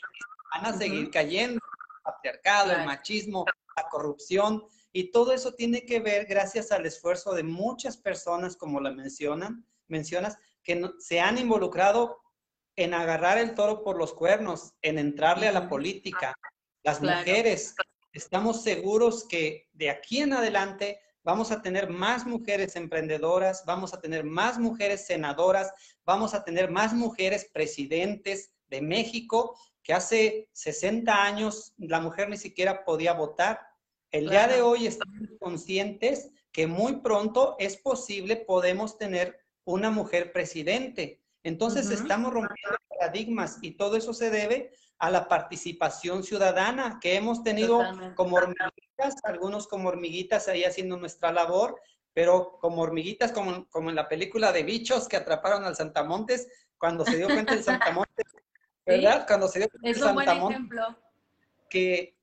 van 0.55 0.65
a 0.65 0.79
seguir 0.79 1.11
cayendo, 1.11 1.57
el 1.57 2.03
patriarcado, 2.03 2.73
el 2.73 2.87
machismo, 2.87 3.45
la 3.77 3.87
corrupción, 3.91 4.65
y 4.97 5.11
todo 5.11 5.33
eso 5.33 5.55
tiene 5.55 5.85
que 5.85 5.99
ver 5.99 6.25
gracias 6.25 6.71
al 6.71 6.87
esfuerzo 6.87 7.35
de 7.35 7.43
muchas 7.43 7.97
personas, 7.97 8.57
como 8.57 8.81
la 8.81 8.93
mencionan, 8.93 9.67
mencionas, 9.89 10.39
que 10.63 10.81
se 11.01 11.19
han 11.19 11.37
involucrado 11.37 12.23
en 12.77 12.95
agarrar 12.95 13.39
el 13.39 13.55
toro 13.55 13.83
por 13.83 13.99
los 13.99 14.15
cuernos, 14.15 14.73
en 14.83 15.01
entrarle 15.01 15.49
a 15.49 15.53
la 15.53 15.69
política. 15.69 16.33
Las 16.85 17.03
mujeres, 17.03 17.75
estamos 18.13 18.63
seguros 18.63 19.27
que 19.29 19.69
de 19.73 19.91
aquí 19.91 20.21
en 20.21 20.33
adelante 20.33 21.01
vamos 21.25 21.51
a 21.51 21.61
tener 21.61 21.91
más 21.91 22.25
mujeres 22.25 22.77
emprendedoras, 22.77 23.65
vamos 23.67 23.95
a 23.95 24.01
tener 24.01 24.23
más 24.23 24.61
mujeres 24.61 25.07
senadoras, 25.07 25.73
vamos 26.05 26.35
a 26.35 26.45
tener 26.45 26.71
más 26.71 26.95
mujeres 26.95 27.51
presidentes 27.53 28.53
de 28.69 28.81
México, 28.81 29.59
que 29.83 29.93
hace 29.93 30.49
60 30.53 31.25
años 31.25 31.75
la 31.79 31.99
mujer 31.99 32.29
ni 32.29 32.37
siquiera 32.37 32.85
podía 32.85 33.13
votar. 33.13 33.74
El 34.15 34.31
día 34.31 34.47
de 34.47 34.63
hoy 34.63 34.87
estamos 34.87 35.29
conscientes 35.41 36.31
que 36.53 36.69
muy 36.69 37.01
pronto 37.01 37.57
es 37.59 37.77
posible, 37.77 38.37
podemos 38.37 38.97
tener 38.97 39.41
una 39.65 39.91
mujer 39.91 40.31
presidente. 40.31 41.21
Entonces 41.43 41.91
estamos 41.91 42.33
rompiendo 42.33 42.79
paradigmas 42.89 43.59
y 43.61 43.73
todo 43.73 43.97
eso 43.97 44.15
se 44.15 44.31
debe 44.31 44.71
a 44.99 45.11
la 45.11 45.27
participación 45.27 46.23
ciudadana 46.23 47.01
que 47.03 47.17
hemos 47.17 47.43
tenido 47.43 47.83
como 48.15 48.37
hormiguitas, 48.37 49.17
algunos 49.25 49.67
como 49.67 49.89
hormiguitas 49.89 50.47
ahí 50.47 50.63
haciendo 50.63 50.97
nuestra 50.97 51.33
labor, 51.33 51.81
pero 52.13 52.57
como 52.61 52.83
hormiguitas, 52.83 53.33
como, 53.33 53.69
como 53.69 53.91
en 53.91 53.97
la 53.97 54.09
película 54.09 54.53
de 54.53 54.63
bichos 54.63 55.09
que 55.09 55.17
atraparon 55.17 55.65
al 55.65 55.75
Santamontes, 55.75 56.47
cuando 56.79 57.05
se 57.05 57.17
dio 57.17 57.27
cuenta 57.27 57.55
el 57.55 57.65
Santamontes, 57.65 58.27
¿verdad? 58.87 59.27
Cuando 59.27 59.49
se 59.49 59.59
dio 59.59 59.69
cuenta 59.71 59.89
el 59.89 59.97
Santamontes, 59.97 60.79
que 61.69 62.14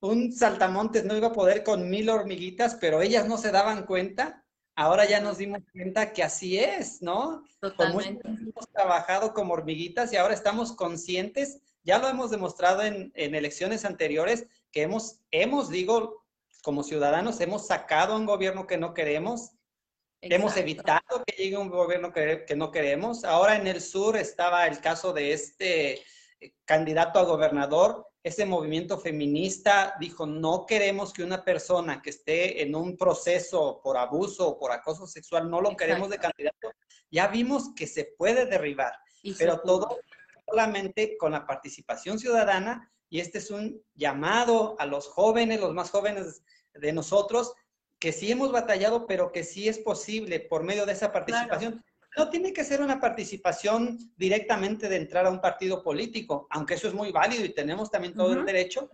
un 0.00 0.32
Saltamontes 0.32 1.04
no 1.04 1.16
iba 1.16 1.28
a 1.28 1.32
poder 1.32 1.64
con 1.64 1.88
mil 1.90 2.08
hormiguitas, 2.08 2.76
pero 2.76 3.02
ellas 3.02 3.26
no 3.26 3.38
se 3.38 3.50
daban 3.50 3.84
cuenta. 3.84 4.44
Ahora 4.76 5.06
ya 5.06 5.20
nos 5.20 5.38
dimos 5.38 5.60
cuenta 5.72 6.12
que 6.12 6.22
así 6.22 6.58
es, 6.58 7.02
¿no? 7.02 7.42
Totalmente. 7.60 8.28
hemos 8.28 8.68
trabajado 8.72 9.34
como 9.34 9.54
hormiguitas 9.54 10.12
y 10.12 10.16
ahora 10.16 10.34
estamos 10.34 10.72
conscientes 10.72 11.60
ya 11.88 11.98
lo 11.98 12.08
hemos 12.10 12.30
demostrado 12.30 12.82
en, 12.82 13.12
elecciones 13.14 13.86
anteriores 13.86 14.46
que 14.70 14.82
hemos, 14.82 15.20
hemos, 15.30 15.70
digo, 15.70 16.22
como 16.62 16.82
ciudadanos, 16.82 17.40
hemos 17.40 17.66
sacado 17.66 18.12
a 18.12 18.18
un 18.18 18.26
gobierno 18.26 18.66
que 18.66 18.76
no 18.76 18.92
queremos, 18.92 19.52
hemos 20.20 20.54
evitado 20.58 21.24
que 21.26 21.34
llegue 21.34 21.56
un 21.56 21.70
gobierno 21.70 22.12
que, 22.12 22.44
que, 22.46 22.56
no 22.56 22.70
queremos. 22.70 23.24
Ahora 23.24 23.56
en 23.56 23.66
el 23.66 23.80
sur 23.80 24.18
estaba 24.18 24.66
el 24.66 24.82
caso 24.82 25.14
de 25.14 25.32
este 25.32 26.02
candidato 26.64 27.18
a 27.18 27.24
gobernador, 27.24 28.06
ese 28.22 28.44
movimiento 28.44 28.98
feminista 28.98 29.94
dijo, 29.98 30.26
no 30.26 30.66
queremos 30.66 31.12
que 31.12 31.22
una 31.22 31.44
persona 31.44 32.02
que 32.02 32.10
esté 32.10 32.62
en 32.62 32.74
un 32.74 32.96
proceso 32.96 33.80
por 33.82 33.96
abuso 33.96 34.48
o 34.48 34.58
por 34.58 34.72
acoso 34.72 35.06
sexual, 35.06 35.50
no 35.50 35.60
lo 35.60 35.76
queremos 35.76 36.10
de 36.10 36.18
candidato. 36.18 36.72
Ya 37.10 37.28
vimos 37.28 37.74
que 37.74 37.86
se 37.86 38.04
puede 38.16 38.46
derribar, 38.46 38.92
pero 39.38 39.60
todo 39.60 39.98
solamente 40.46 41.16
con 41.16 41.32
la 41.32 41.46
participación 41.46 42.18
ciudadana 42.18 42.92
y 43.10 43.20
este 43.20 43.38
es 43.38 43.50
un 43.50 43.82
llamado 43.94 44.76
a 44.78 44.86
los 44.86 45.06
jóvenes, 45.06 45.60
los 45.60 45.74
más 45.74 45.90
jóvenes, 45.90 46.42
de 46.74 46.92
nosotros 46.92 47.54
que 47.98 48.12
sí 48.12 48.30
hemos 48.30 48.52
batallado, 48.52 49.06
pero 49.06 49.32
que 49.32 49.42
sí 49.42 49.68
es 49.68 49.78
posible 49.78 50.40
por 50.40 50.62
medio 50.62 50.86
de 50.86 50.92
esa 50.92 51.12
participación. 51.12 51.84
No 52.16 52.30
tiene 52.30 52.52
que 52.52 52.64
ser 52.64 52.80
una 52.80 53.00
participación 53.00 54.12
directamente 54.16 54.88
de 54.88 54.96
entrar 54.96 55.26
a 55.26 55.30
un 55.30 55.40
partido 55.40 55.82
político, 55.82 56.46
aunque 56.50 56.74
eso 56.74 56.88
es 56.88 56.94
muy 56.94 57.12
válido 57.12 57.44
y 57.44 57.54
tenemos 57.54 57.90
también 57.90 58.14
todo 58.14 58.32
el 58.32 58.44
derecho. 58.44 58.90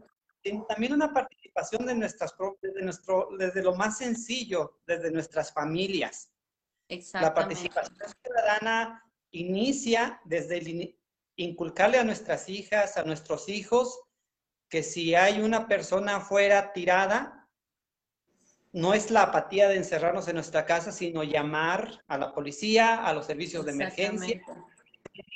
También 0.68 0.92
una 0.92 1.12
participación 1.12 1.86
de 1.86 1.94
nuestras 1.94 2.34
desde, 2.60 2.82
nuestro, 2.82 3.28
desde 3.38 3.62
lo 3.62 3.74
más 3.74 3.98
sencillo, 3.98 4.80
desde 4.86 5.10
nuestras 5.10 5.52
familias. 5.52 6.30
La 7.14 7.32
participación 7.32 7.96
ciudadana 8.22 9.02
inicia 9.30 10.20
desde 10.24 10.58
el, 10.58 10.98
inculcarle 11.36 11.98
a 11.98 12.04
nuestras 12.04 12.48
hijas, 12.48 12.96
a 12.96 13.04
nuestros 13.04 13.48
hijos, 13.48 14.00
que 14.68 14.82
si 14.82 15.14
hay 15.14 15.40
una 15.40 15.66
persona 15.66 16.16
afuera 16.16 16.72
tirada, 16.72 17.43
no 18.74 18.92
es 18.92 19.12
la 19.12 19.22
apatía 19.22 19.68
de 19.68 19.76
encerrarnos 19.76 20.26
en 20.26 20.34
nuestra 20.34 20.66
casa, 20.66 20.90
sino 20.90 21.22
llamar 21.22 22.02
a 22.08 22.18
la 22.18 22.34
policía, 22.34 23.06
a 23.06 23.12
los 23.14 23.24
servicios 23.24 23.64
de 23.64 23.70
emergencia. 23.70 24.42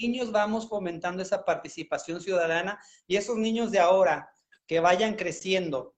Niños 0.01 0.33
vamos 0.33 0.69
fomentando 0.69 1.23
esa 1.23 1.45
participación 1.45 2.21
ciudadana 2.21 2.81
y 3.07 3.15
esos 3.15 3.37
niños 3.37 3.71
de 3.71 3.79
ahora 3.79 4.29
que 4.67 4.81
vayan 4.81 5.15
creciendo 5.15 5.95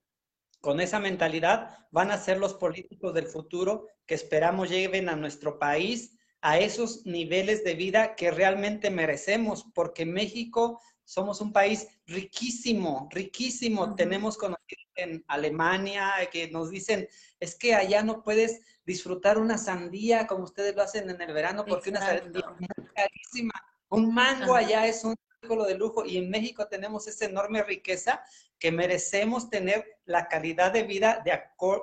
con 0.61 0.82
esa 0.82 0.99
mentalidad 0.99 1.78
van 1.90 2.11
a 2.11 2.18
ser 2.18 2.37
los 2.37 2.52
políticos 2.52 3.14
del 3.14 3.26
futuro 3.26 3.87
que 4.04 4.14
esperamos 4.14 4.68
lleven 4.68 5.09
a 5.09 5.16
nuestro 5.16 5.59
país 5.59 6.18
a 6.42 6.59
esos 6.59 7.06
niveles 7.06 7.64
de 7.64 7.75
vida 7.75 8.16
que 8.16 8.30
realmente 8.30 8.90
merecemos, 8.90 9.64
porque 9.75 10.04
México 10.04 10.78
somos 11.11 11.40
un 11.40 11.52
país 11.52 11.88
riquísimo, 12.07 13.09
riquísimo. 13.11 13.97
Tenemos 13.97 14.38
conocidos 14.38 14.87
en 14.95 15.25
Alemania 15.26 16.12
que 16.31 16.49
nos 16.52 16.71
dicen, 16.71 17.09
es 17.40 17.57
que 17.57 17.75
allá 17.75 18.05
no 18.05 18.23
puedes 18.23 18.61
disfrutar 18.87 19.37
una 19.37 19.59
sandía 19.59 20.29
como 20.29 20.45
ustedes 20.45 20.76
lo 20.76 20.83
hacen 20.83 21.11
en 21.11 21.21
el 21.21 21.33
verano, 21.33 21.64
porque 21.67 21.90
una 21.90 21.99
sandía 21.99 22.45
es 22.76 22.93
carísima. 22.95 23.55
Un 23.88 24.14
mango 24.14 24.55
allá 24.55 24.87
es 24.87 25.02
un 25.02 25.17
artículo 25.35 25.64
de 25.64 25.75
lujo 25.75 26.05
y 26.05 26.17
en 26.17 26.31
México 26.31 26.69
tenemos 26.69 27.09
esa 27.09 27.25
enorme 27.25 27.64
riqueza 27.64 28.23
que 28.61 28.71
merecemos 28.71 29.50
tener 29.50 29.85
la 30.05 30.29
calidad 30.29 30.71
de 30.73 30.85
vida 30.85 31.23
de, 31.25 31.33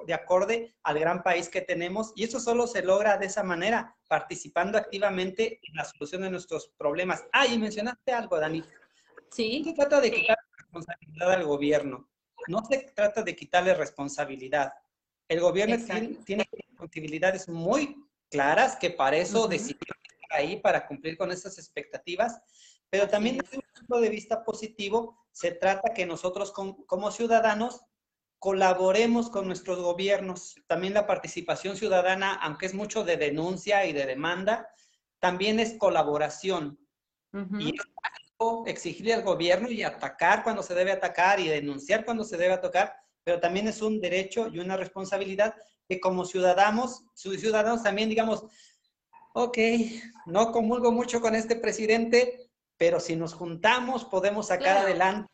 de 0.08 0.14
acorde 0.14 0.74
al 0.84 1.00
gran 1.00 1.22
país 1.22 1.50
que 1.50 1.60
tenemos 1.60 2.14
y 2.16 2.24
eso 2.24 2.40
solo 2.40 2.66
se 2.66 2.82
logra 2.82 3.18
de 3.18 3.26
esa 3.26 3.44
manera, 3.44 3.98
participando 4.08 4.78
activamente 4.78 5.60
en 5.64 5.76
la 5.76 5.84
solución 5.84 6.22
de 6.22 6.30
nuestros 6.30 6.70
problemas. 6.78 7.26
Ah, 7.34 7.46
y 7.46 7.58
mencionaste 7.58 8.14
algo, 8.14 8.40
Dani, 8.40 8.64
Sí. 9.32 9.60
No 9.60 9.66
se 9.66 9.74
trata 9.76 10.02
de 10.02 10.12
quitarle 10.12 10.48
responsabilidad 10.58 11.32
al 11.32 11.44
gobierno, 11.44 12.10
no 12.48 12.64
se 12.66 12.78
trata 12.96 13.24
de 13.24 13.36
quitarle 13.36 13.74
responsabilidad. 13.74 14.74
El 15.28 15.42
gobierno 15.42 15.76
tiene, 16.26 16.48
responsabilidades 16.52 17.50
muy 17.50 17.96
claras 18.30 18.76
que 18.78 18.92
para 18.92 19.18
eso 19.18 19.48
decidió 19.48 19.80
estar 20.04 20.40
ahí 20.40 20.58
para 20.58 20.88
cumplir 20.88 21.18
con 21.18 21.32
esas 21.32 21.58
expectativas, 21.58 22.40
pero 22.90 23.08
también 23.08 23.38
desde 23.38 23.58
un 23.58 23.64
punto 23.74 24.00
de 24.00 24.10
vista 24.10 24.44
positivo 24.44 25.18
se 25.32 25.52
trata 25.52 25.94
que 25.94 26.06
nosotros 26.06 26.54
como 26.54 27.12
ciudadanos 27.12 27.82
colaboremos 28.40 29.30
con 29.30 29.48
nuestros 29.48 29.80
gobiernos. 29.80 30.56
También 30.68 30.94
la 30.94 31.08
participación 31.08 31.76
ciudadana, 31.76 32.34
aunque 32.36 32.68
es 32.68 32.74
mucho 32.74 33.04
de 33.04 33.18
denuncia 33.18 33.86
y 33.86 33.94
de 33.94 34.06
demanda, 34.06 34.70
también 35.20 35.60
es 35.60 35.78
colaboración. 35.78 36.80
Y 37.60 37.76
exigirle 38.66 39.14
al 39.14 39.24
gobierno 39.24 39.70
y 39.70 39.84
atacar 39.84 40.44
cuando 40.44 40.62
se 40.62 40.76
debe 40.76 40.92
atacar 40.92 41.40
y 41.40 41.48
denunciar 41.48 42.06
cuando 42.06 42.24
se 42.24 42.38
debe 42.38 42.54
atacar, 42.54 42.96
pero 43.24 43.40
también 43.40 43.68
es 43.68 43.82
un 43.82 44.00
derecho 44.00 44.48
y 44.48 44.60
una 44.60 44.78
responsabilidad 44.78 45.56
que 45.88 46.00
como 46.00 46.26
ciudadanos, 46.26 47.06
ciudadanos 47.14 47.84
también 47.84 48.10
digamos, 48.10 48.46
ok, 49.34 49.58
no 50.26 50.52
comulgo 50.52 50.92
mucho 50.92 51.22
con 51.22 51.36
este 51.36 51.56
presidente, 51.56 52.50
pero 52.78 53.00
si 53.00 53.16
nos 53.16 53.34
juntamos 53.34 54.06
podemos 54.06 54.48
sacar 54.48 54.78
adelante 54.78 55.32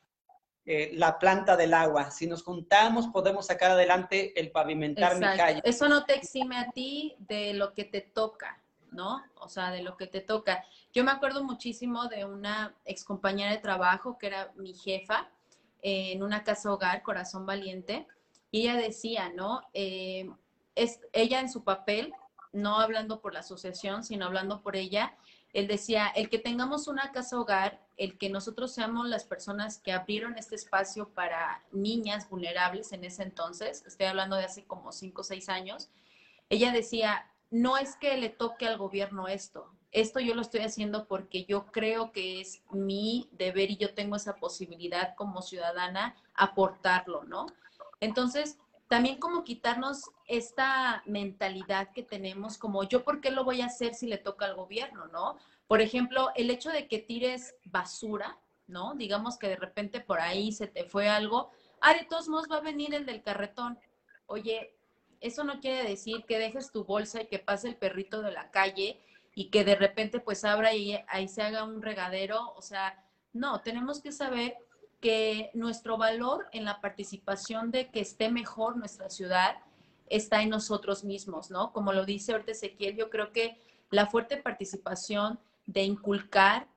eh, 0.65 0.91
la 0.93 1.19
planta 1.19 1.57
del 1.57 1.73
agua. 1.73 2.09
Si 2.09 2.25
nos 2.25 2.41
juntamos, 2.41 3.07
podemos 3.07 3.47
sacar 3.47 3.71
adelante 3.71 4.39
el 4.39 4.49
pavimentar 4.49 5.15
mi 5.15 5.25
calle. 5.35 5.61
Eso 5.65 5.89
no 5.89 6.05
te 6.05 6.15
exime 6.15 6.55
a 6.55 6.69
ti 6.69 7.15
de 7.19 7.53
lo 7.53 7.73
que 7.73 7.83
te 7.83 7.99
toca. 7.99 8.62
¿No? 8.93 9.23
O 9.35 9.49
sea, 9.49 9.71
de 9.71 9.83
lo 9.83 9.97
que 9.97 10.07
te 10.07 10.21
toca. 10.21 10.63
Yo 10.93 11.03
me 11.03 11.11
acuerdo 11.11 11.43
muchísimo 11.43 12.07
de 12.07 12.25
una 12.25 12.75
ex 12.85 13.03
compañera 13.03 13.51
de 13.51 13.57
trabajo 13.57 14.17
que 14.17 14.27
era 14.27 14.51
mi 14.55 14.73
jefa 14.73 15.29
en 15.81 16.23
una 16.23 16.43
casa 16.43 16.71
hogar, 16.71 17.03
Corazón 17.03 17.45
Valiente, 17.45 18.07
y 18.51 18.61
ella 18.61 18.75
decía, 18.75 19.29
¿no? 19.29 19.63
Eh, 19.73 20.29
es, 20.75 21.01
ella 21.11 21.39
en 21.39 21.49
su 21.49 21.63
papel, 21.63 22.13
no 22.51 22.79
hablando 22.79 23.19
por 23.19 23.33
la 23.33 23.39
asociación, 23.39 24.03
sino 24.03 24.25
hablando 24.25 24.61
por 24.61 24.75
ella, 24.75 25.17
él 25.53 25.67
decía, 25.67 26.07
el 26.07 26.29
que 26.29 26.39
tengamos 26.39 26.87
una 26.87 27.11
casa 27.11 27.39
hogar, 27.39 27.79
el 27.97 28.17
que 28.17 28.29
nosotros 28.29 28.73
seamos 28.73 29.07
las 29.07 29.23
personas 29.23 29.77
que 29.77 29.91
abrieron 29.91 30.37
este 30.37 30.55
espacio 30.55 31.09
para 31.09 31.63
niñas 31.71 32.27
vulnerables 32.27 32.91
en 32.91 33.03
ese 33.03 33.21
entonces, 33.21 33.83
estoy 33.85 34.07
hablando 34.07 34.35
de 34.35 34.45
hace 34.45 34.65
como 34.65 34.91
cinco 34.91 35.21
o 35.21 35.23
seis 35.23 35.49
años, 35.49 35.89
ella 36.49 36.71
decía, 36.71 37.31
no 37.53 37.77
es 37.77 37.95
que 37.95 38.17
le 38.17 38.29
toque 38.29 38.65
al 38.65 38.79
gobierno 38.79 39.27
esto. 39.27 39.69
Esto 39.91 40.19
yo 40.19 40.33
lo 40.33 40.41
estoy 40.41 40.61
haciendo 40.61 41.05
porque 41.07 41.45
yo 41.45 41.67
creo 41.67 42.11
que 42.11 42.41
es 42.41 42.63
mi 42.71 43.29
deber 43.31 43.69
y 43.69 43.77
yo 43.77 43.93
tengo 43.93 44.15
esa 44.15 44.37
posibilidad 44.37 45.13
como 45.15 45.43
ciudadana 45.43 46.15
aportarlo, 46.33 47.25
¿no? 47.25 47.45
Entonces, 47.99 48.57
también 48.87 49.19
como 49.19 49.43
quitarnos 49.43 50.09
esta 50.27 51.03
mentalidad 51.05 51.91
que 51.91 52.01
tenemos 52.01 52.57
como 52.57 52.85
yo, 52.85 53.03
¿por 53.03 53.21
qué 53.21 53.29
lo 53.29 53.43
voy 53.43 53.61
a 53.61 53.67
hacer 53.67 53.93
si 53.93 54.07
le 54.07 54.17
toca 54.17 54.45
al 54.45 54.55
gobierno, 54.55 55.05
¿no? 55.09 55.37
Por 55.67 55.79
ejemplo, 55.79 56.31
el 56.35 56.49
hecho 56.49 56.71
de 56.71 56.87
que 56.87 56.97
tires 56.97 57.53
basura, 57.65 58.39
¿no? 58.65 58.95
Digamos 58.95 59.37
que 59.37 59.47
de 59.47 59.57
repente 59.57 59.99
por 59.99 60.19
ahí 60.19 60.53
se 60.53 60.65
te 60.65 60.85
fue 60.85 61.07
algo, 61.07 61.51
ah, 61.81 61.93
de 61.93 62.05
todos 62.05 62.29
modos 62.29 62.47
va 62.51 62.57
a 62.57 62.61
venir 62.61 62.95
el 62.95 63.05
del 63.05 63.21
carretón. 63.21 63.77
Oye, 64.25 64.75
eso 65.23 65.45
no 65.45 65.61
quiere 65.61 65.87
decir 65.87 66.25
que 66.27 66.37
dejes 66.37 66.71
tu 66.71 66.83
bolsa 66.83 67.21
y 67.21 67.27
que 67.27 67.39
pase 67.39 67.69
el 67.69 67.77
perrito 67.77 68.21
de 68.21 68.33
la 68.33 68.51
calle 68.51 68.99
y 69.33 69.49
que 69.49 69.63
de 69.63 69.75
repente 69.75 70.19
pues 70.19 70.43
abra 70.43 70.75
y 70.75 70.99
ahí 71.07 71.29
se 71.29 71.41
haga 71.41 71.63
un 71.63 71.81
regadero. 71.81 72.53
O 72.57 72.61
sea, 72.61 73.01
no, 73.31 73.61
tenemos 73.61 74.01
que 74.01 74.11
saber 74.11 74.57
que 74.99 75.49
nuestro 75.53 75.97
valor 75.97 76.47
en 76.51 76.65
la 76.65 76.81
participación 76.81 77.71
de 77.71 77.89
que 77.89 78.01
esté 78.01 78.29
mejor 78.29 78.75
nuestra 78.75 79.09
ciudad 79.09 79.55
está 80.09 80.41
en 80.41 80.49
nosotros 80.49 81.05
mismos, 81.05 81.49
¿no? 81.49 81.71
Como 81.71 81.93
lo 81.93 82.05
dice 82.05 82.33
ahorita 82.33 82.51
Ezequiel, 82.51 82.97
yo 82.97 83.09
creo 83.09 83.31
que 83.31 83.57
la 83.91 84.07
fuerte 84.07 84.35
participación 84.37 85.39
de 85.65 85.83
inculcar 85.83 86.67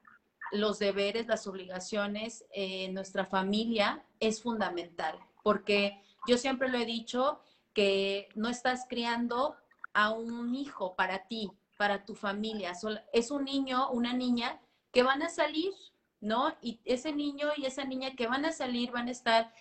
los 0.53 0.79
deberes, 0.79 1.27
las 1.27 1.49
obligaciones 1.49 2.45
en 2.53 2.95
nuestra 2.95 3.27
familia 3.27 4.05
es 4.21 4.41
fundamental, 4.41 5.19
porque 5.43 6.01
yo 6.29 6.39
siempre 6.39 6.69
lo 6.69 6.79
he 6.79 6.87
dicho, 6.87 7.41
que 7.77 8.31
no 8.35 8.49
estás 8.49 8.87
criando 8.89 9.55
a 9.93 10.11
un 10.11 10.55
hijo 10.55 10.97
para 10.97 11.27
ti, 11.29 11.53
para 11.77 12.07
tu 12.07 12.15
familia. 12.15 12.73
Es 13.13 13.31
un 13.31 13.45
niño, 13.45 13.91
una 13.91 14.15
niña 14.15 14.59
que 14.93 15.03
van 15.03 15.23
a 15.23 15.29
salir, 15.29 15.75
¿no? 16.23 16.57
Y 16.63 16.81
ese 16.87 17.13
niño 17.13 17.49
y 17.55 17.67
esa 17.67 17.85
niña 17.85 18.17
que 18.17 18.29
van 18.29 18.47
a 18.47 18.53
salir 18.53 18.93
van 18.93 19.09
a 19.09 19.11
estar 19.11 19.53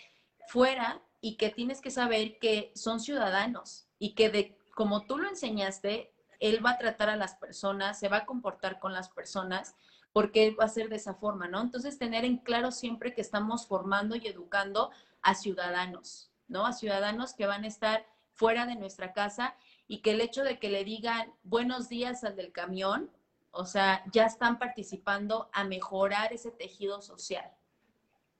fuera 0.48 1.02
y 1.20 1.36
que 1.36 1.50
tienes 1.50 1.82
que 1.82 1.92
saber 1.92 2.40
que 2.40 2.72
son 2.74 3.02
ciudadanos 3.02 3.90
y 4.00 4.16
que 4.16 4.30
de 4.30 4.58
como 4.74 5.06
tú 5.06 5.18
lo 5.18 5.28
enseñaste, 5.28 6.14
él 6.40 6.66
va 6.66 6.72
a 6.72 6.78
tratar 6.78 7.10
a 7.10 7.18
las 7.18 7.36
personas, 7.36 8.00
se 8.00 8.08
va 8.08 8.18
a 8.18 8.26
comportar 8.26 8.80
con 8.80 8.94
las 8.94 9.10
personas, 9.10 9.76
porque 10.14 10.52
va 10.52 10.64
a 10.64 10.70
ser 10.70 10.88
de 10.88 10.96
esa 10.96 11.16
forma, 11.16 11.50
¿no? 11.50 11.60
Entonces, 11.60 11.98
tener 11.98 12.24
en 12.24 12.38
claro 12.38 12.72
siempre 12.72 13.14
que 13.14 13.20
estamos 13.20 13.68
formando 13.68 14.16
y 14.16 14.26
educando 14.26 14.92
a 15.22 15.36
ciudadanos, 15.36 16.32
¿no? 16.48 16.66
A 16.66 16.74
ciudadanos 16.74 17.34
que 17.34 17.46
van 17.46 17.64
a 17.64 17.68
estar 17.68 18.06
fuera 18.34 18.66
de 18.66 18.76
nuestra 18.76 19.14
casa 19.14 19.56
y 19.88 20.02
que 20.02 20.12
el 20.12 20.22
hecho 20.22 20.44
de 20.44 20.60
que 20.60 20.70
le 20.70 20.84
digan 20.84 21.34
buenos 21.44 21.90
días 21.90 22.24
al 22.24 22.36
del 22.36 22.52
camión, 22.52 23.10
o 23.52 23.66
sea, 23.66 24.04
ya 24.12 24.26
están 24.26 24.60
participando 24.60 25.50
a 25.54 25.64
mejorar 25.64 26.34
ese 26.34 26.52
tejido 26.52 27.02
social. 27.02 27.50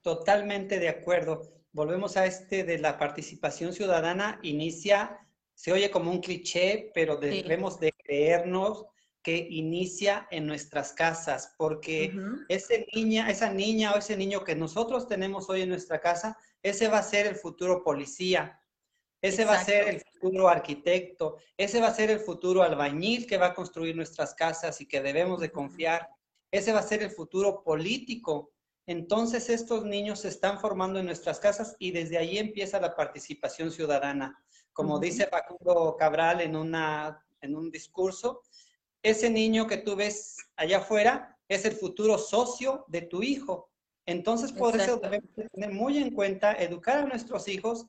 Totalmente 0.02 0.78
de 0.78 0.88
acuerdo. 0.88 1.42
Volvemos 1.72 2.16
a 2.16 2.26
este 2.26 2.64
de 2.64 2.78
la 2.78 2.98
participación 2.98 3.72
ciudadana, 3.72 4.38
inicia, 4.42 5.18
se 5.54 5.72
oye 5.72 5.90
como 5.90 6.10
un 6.10 6.20
cliché, 6.20 6.90
pero 6.94 7.16
debemos 7.16 7.80
de 7.80 7.92
creernos 7.92 8.86
que 9.26 9.48
inicia 9.50 10.28
en 10.30 10.46
nuestras 10.46 10.92
casas, 10.92 11.52
porque 11.58 12.14
ese 12.48 12.86
niña, 12.94 13.28
esa 13.28 13.52
niña 13.52 13.92
o 13.92 13.98
ese 13.98 14.16
niño 14.16 14.44
que 14.44 14.54
nosotros 14.54 15.08
tenemos 15.08 15.50
hoy 15.50 15.62
en 15.62 15.68
nuestra 15.68 16.00
casa, 16.00 16.38
ese 16.62 16.86
va 16.86 16.98
a 16.98 17.02
ser 17.02 17.26
el 17.26 17.34
futuro 17.34 17.82
policía, 17.82 18.60
ese 19.20 19.44
va 19.44 19.54
a 19.54 19.64
ser 19.64 19.88
el 19.88 20.00
futuro 20.00 20.48
arquitecto, 20.48 21.38
ese 21.56 21.80
va 21.80 21.88
a 21.88 21.94
ser 21.94 22.12
el 22.12 22.20
futuro 22.20 22.62
albañil 22.62 23.26
que 23.26 23.36
va 23.36 23.46
a 23.46 23.54
construir 23.54 23.96
nuestras 23.96 24.32
casas 24.32 24.80
y 24.80 24.86
que 24.86 25.02
debemos 25.02 25.40
de 25.40 25.50
confiar. 25.50 26.08
Ese 26.52 26.72
va 26.72 26.78
a 26.78 26.84
ser 26.84 27.02
el 27.02 27.10
futuro 27.10 27.64
político. 27.64 28.52
Entonces 28.86 29.50
estos 29.50 29.84
niños 29.84 30.20
se 30.20 30.28
están 30.28 30.60
formando 30.60 31.00
en 31.00 31.06
nuestras 31.06 31.40
casas 31.40 31.74
y 31.80 31.90
desde 31.90 32.16
ahí 32.16 32.38
empieza 32.38 32.78
la 32.78 32.94
participación 32.94 33.72
ciudadana. 33.72 34.40
como 34.72 35.00
dice 35.00 35.26
Facundo 35.26 35.96
Cabral 35.98 36.42
en, 36.42 36.54
una, 36.54 37.26
en 37.40 37.56
un 37.56 37.72
discurso, 37.72 38.42
ese 39.02 39.30
niño 39.30 39.66
que 39.66 39.78
tú 39.78 39.96
ves 39.96 40.36
allá 40.56 40.78
afuera 40.78 41.36
es 41.48 41.64
el 41.64 41.72
futuro 41.72 42.18
socio 42.18 42.84
de 42.88 43.02
tu 43.02 43.22
hijo. 43.22 43.70
Entonces, 44.06 44.52
por 44.52 44.76
eso 44.76 44.98
debemos 44.98 45.30
tener 45.52 45.72
muy 45.72 45.98
en 45.98 46.14
cuenta 46.14 46.52
educar 46.52 46.98
a 46.98 47.06
nuestros 47.06 47.48
hijos 47.48 47.86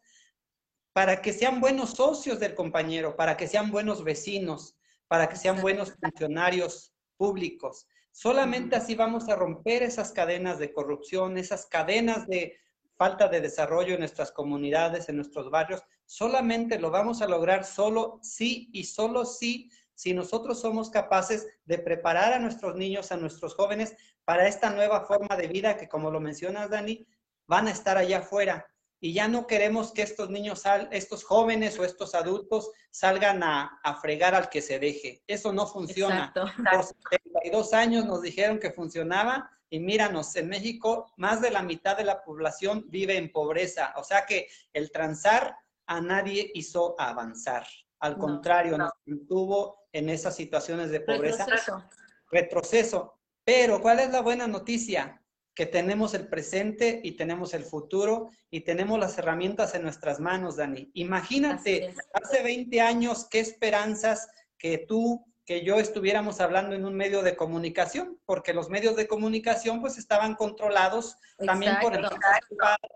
para 0.94 1.22
que 1.22 1.32
sean 1.32 1.62
buenos 1.62 1.92
socios 1.92 2.40
del 2.40 2.56
compañero, 2.56 3.16
para 3.16 3.38
que 3.38 3.48
sean 3.48 3.72
buenos 3.72 4.04
vecinos, 4.04 4.76
para 5.08 5.30
que 5.30 5.36
sean 5.36 5.62
buenos 5.62 5.94
funcionarios 6.02 6.94
públicos. 7.18 7.88
Solamente 8.12 8.76
así 8.76 8.96
vamos 8.96 9.30
a 9.30 9.36
romper 9.36 9.84
esas 9.84 10.12
cadenas 10.12 10.58
de 10.58 10.74
corrupción, 10.74 11.38
esas 11.38 11.68
cadenas 11.68 12.26
de 12.26 12.58
falta 12.96 13.28
de 13.28 13.42
desarrollo 13.42 13.94
en 13.94 14.00
nuestras 14.00 14.32
comunidades, 14.32 15.08
en 15.08 15.18
nuestros 15.18 15.52
barrios. 15.52 15.84
Solamente 16.06 16.80
lo 16.80 16.90
vamos 16.90 17.22
a 17.22 17.28
lograr 17.28 17.64
solo 17.64 18.20
sí 18.24 18.70
y 18.74 18.86
solo 18.86 19.24
sí 19.24 19.70
si 19.98 20.14
nosotros 20.14 20.62
somos 20.62 20.92
capaces 20.92 21.48
de 21.66 21.80
preparar 21.80 22.32
a 22.32 22.40
nuestros 22.40 22.76
niños, 22.76 23.12
a 23.12 23.18
nuestros 23.18 23.56
jóvenes 23.56 23.96
para 24.26 24.48
esta 24.48 24.70
nueva 24.70 25.06
forma 25.06 25.36
de 25.36 25.48
vida 25.48 25.76
que, 25.76 25.90
como 25.90 26.12
lo 26.12 26.20
mencionas, 26.20 26.70
Dani, 26.70 27.08
van 27.48 27.68
a 27.68 27.72
estar 27.72 27.98
allá 27.98 28.20
afuera 28.20 28.68
y 29.00 29.14
ya 29.14 29.28
no 29.28 29.48
queremos 29.48 29.92
que 29.92 30.04
estos 30.04 30.30
niños, 30.30 30.64
estos 30.92 31.24
jóvenes 31.24 31.80
o 31.80 31.84
estos 31.84 32.14
adultos 32.14 32.70
salgan 32.92 33.42
a, 33.42 33.80
fregar 34.00 34.36
al 34.36 34.50
que 34.50 34.62
se 34.62 34.78
deje. 34.78 35.24
Eso 35.26 35.52
no 35.52 35.66
funciona. 35.66 36.32
Exacto. 36.36 36.46
Por 36.72 36.84
72 36.84 37.74
años 37.74 38.06
nos 38.06 38.22
dijeron 38.22 38.60
que 38.60 38.72
funcionaba 38.72 39.50
y 39.68 39.80
míranos, 39.80 40.36
en 40.36 40.48
México 40.48 41.12
más 41.18 41.42
de 41.42 41.50
la 41.50 41.64
mitad 41.64 41.98
de 41.98 42.04
la 42.04 42.24
población 42.24 42.86
vive 42.88 43.18
en 43.18 43.32
pobreza. 43.32 43.94
O 43.98 44.04
sea 44.04 44.28
que 44.28 44.48
el 44.74 44.92
transar 44.92 45.58
a 45.88 46.02
nadie 46.02 46.52
hizo 46.54 46.96
avanzar. 47.00 47.66
Al 48.00 48.18
contrario, 48.18 48.78
nos 48.78 48.92
mantuvo 49.06 49.87
en 49.98 50.10
esas 50.10 50.36
situaciones 50.36 50.92
de 50.92 51.02
pobreza. 51.02 51.46
Retroceso. 51.46 51.84
Retroceso. 52.32 53.20
Pero, 53.44 53.82
¿cuál 53.82 54.00
es 54.00 54.12
la 54.12 54.22
buena 54.22 54.48
noticia? 54.48 55.22
que 55.58 55.66
tenemos 55.66 56.14
el 56.14 56.28
presente 56.28 57.02
y 57.04 57.14
tenemos 57.14 57.56
el 57.56 57.64
futuro 57.64 58.30
y 58.52 58.62
tenemos 58.62 59.00
las 59.00 59.18
herramientas 59.18 59.74
en 59.74 59.82
nuestras 59.82 60.20
manos, 60.20 60.58
Dani. 60.58 60.92
Imagínate, 60.94 61.96
hace 62.14 62.44
20 62.44 62.80
años, 62.80 63.26
qué 63.28 63.40
esperanzas 63.40 64.30
que 64.60 64.78
tú, 64.78 65.26
que 65.48 65.66
yo 65.66 65.78
estuviéramos 65.78 66.42
hablando 66.42 66.76
en 66.76 66.86
un 66.86 66.94
medio 66.94 67.24
de 67.24 67.36
comunicación, 67.36 68.20
porque 68.28 68.54
los 68.54 68.70
medios 68.70 68.96
de 68.96 69.08
comunicación 69.08 69.82
pues 69.82 69.98
estaban 69.98 70.36
controlados 70.36 71.18
también 71.44 71.78
por 71.82 71.96
empresarios, 71.96 72.46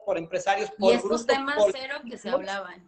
por 0.06 0.18
empresarios, 0.20 0.72
por 0.78 0.94
y 0.94 0.98
estos 0.98 1.26
temas 1.26 1.56
cero 1.72 1.96
que 2.08 2.20
se 2.20 2.30
hablaban. 2.30 2.88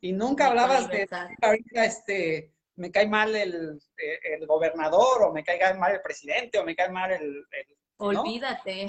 Y 0.00 0.12
nunca 0.12 0.46
hablabas 0.46 0.88
de 0.88 1.06
ahorita 1.42 1.84
este 1.84 2.54
me 2.80 2.90
cae 2.90 3.06
mal 3.06 3.36
el, 3.36 3.78
el, 3.98 4.46
gobernador 4.46 5.22
o 5.22 5.32
me 5.32 5.44
cae 5.44 5.74
mal 5.74 5.92
el 5.92 6.00
presidente 6.00 6.58
o 6.58 6.64
me 6.64 6.74
cae 6.74 6.88
mal 6.88 7.12
el 7.12 7.44
Olvídate. 7.98 8.86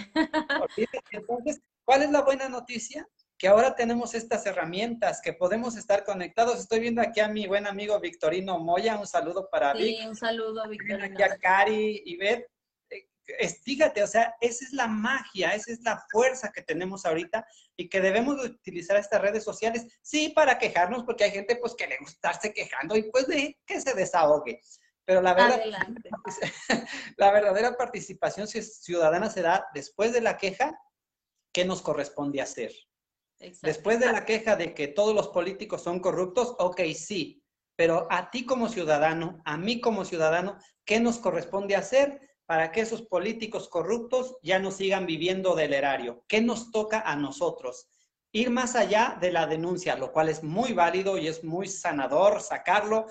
Entonces, 1.12 1.62
¿cuál 1.84 2.04
es 2.04 2.12
la 2.12 2.22
buena 2.22 2.48
noticia? 2.48 3.06
Que 3.38 3.50
ahora 3.50 3.76
tenemos 3.76 4.16
estas 4.16 4.46
herramientas, 4.46 5.20
que 5.22 5.34
podemos 5.34 5.76
estar 5.76 6.06
conectados. 6.06 6.60
Estoy 6.60 6.80
viendo 6.80 7.02
aquí 7.02 7.20
a 7.20 7.28
mi 7.28 7.46
buen 7.46 7.68
amigo 7.68 8.00
Victorino 8.00 8.60
Moya, 8.60 8.98
un 8.98 9.08
saludo 9.08 9.50
para 9.52 9.76
sí, 9.76 10.00
un 10.08 10.16
saludo, 10.16 10.66
Victorino. 10.70 11.06
Aquí 11.06 11.24
a 11.24 11.38
Cari 11.38 12.04
y 12.06 12.16
Eh, 13.40 13.50
fíjate, 13.50 14.04
o 14.04 14.08
sea, 14.08 14.36
esa 14.42 14.66
es 14.66 14.74
la 14.74 14.88
magia, 14.88 15.54
esa 15.54 15.72
es 15.72 15.82
la 15.82 16.04
fuerza 16.12 16.52
que 16.52 16.62
tenemos 16.62 17.06
ahorita 17.06 17.46
y 17.76 17.90
que 17.90 18.02
debemos 18.02 18.44
utilizar 18.44 18.98
estas 18.98 19.22
redes 19.22 19.44
sociales, 19.44 19.86
sí, 20.02 20.30
para 20.30 20.58
quejarnos, 20.58 21.04
porque 21.04 21.26
hay 21.26 21.32
gente 21.32 21.56
pues 21.56 21.76
que 21.76 21.88
le 21.88 21.98
gusta 21.98 22.32
estarse 22.32 22.54
quejando 22.54 22.96
y 22.96 23.10
pues 23.12 23.28
de 23.28 23.60
que 23.66 23.82
se 23.82 23.94
desahogue. 23.94 24.62
Pero 25.06 25.22
la, 25.22 25.34
verdad, 25.34 25.62
la 27.18 27.32
verdadera 27.32 27.76
participación 27.76 28.48
ciudadana 28.48 29.30
se 29.30 29.42
da 29.42 29.68
después 29.74 30.14
de 30.14 30.22
la 30.22 30.38
queja, 30.38 30.80
¿qué 31.52 31.66
nos 31.66 31.82
corresponde 31.82 32.42
hacer? 32.42 32.72
Después 33.62 34.00
de 34.00 34.12
la 34.12 34.26
queja 34.26 34.56
de 34.56 34.74
que 34.76 34.88
todos 34.88 35.16
los 35.16 35.30
políticos 35.30 35.82
son 35.82 36.00
corruptos, 36.00 36.56
ok, 36.60 36.82
sí, 36.96 37.44
pero 37.76 38.06
a 38.12 38.30
ti 38.30 38.46
como 38.46 38.70
ciudadano, 38.70 39.42
a 39.44 39.58
mí 39.58 39.82
como 39.82 40.06
ciudadano, 40.06 40.58
¿qué 40.86 41.00
nos 41.00 41.18
corresponde 41.18 41.76
hacer 41.76 42.31
para 42.52 42.70
que 42.70 42.82
esos 42.82 43.04
políticos 43.04 43.70
corruptos 43.70 44.36
ya 44.44 44.60
no 44.60 44.72
sigan 44.72 45.06
viviendo 45.06 45.56
del 45.56 45.74
erario? 45.74 46.26
¿Qué 46.28 46.42
nos 46.42 46.70
toca 46.70 47.00
a 47.00 47.16
nosotros? 47.16 47.88
Ir 48.34 48.50
más 48.50 48.76
allá 48.76 49.18
de 49.22 49.32
la 49.32 49.48
denuncia, 49.48 49.96
lo 49.96 50.12
cual 50.12 50.28
es 50.28 50.44
muy 50.44 50.74
válido 50.74 51.18
y 51.18 51.30
es 51.30 51.46
muy 51.46 51.70
sanador 51.70 52.42
sacarlo, 52.42 53.06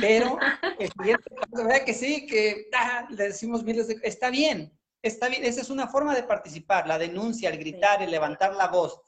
pero 0.00 0.38
el 0.78 0.92
siguiente 0.92 1.24
¿verdad 1.50 1.84
que 1.84 1.92
sí? 1.92 2.24
Que 2.24 2.68
ah, 2.72 3.08
le 3.10 3.24
decimos 3.24 3.64
miles 3.64 3.88
de... 3.88 3.98
Está 4.04 4.30
bien, 4.30 4.72
está 5.02 5.28
bien. 5.28 5.42
Esa 5.42 5.62
es 5.62 5.70
una 5.70 5.88
forma 5.88 6.14
de 6.14 6.22
participar, 6.22 6.86
la 6.86 6.98
denuncia, 6.98 7.50
el 7.50 7.58
gritar, 7.58 8.00
el 8.00 8.12
levantar 8.12 8.54
la 8.54 8.68
voz. 8.68 9.00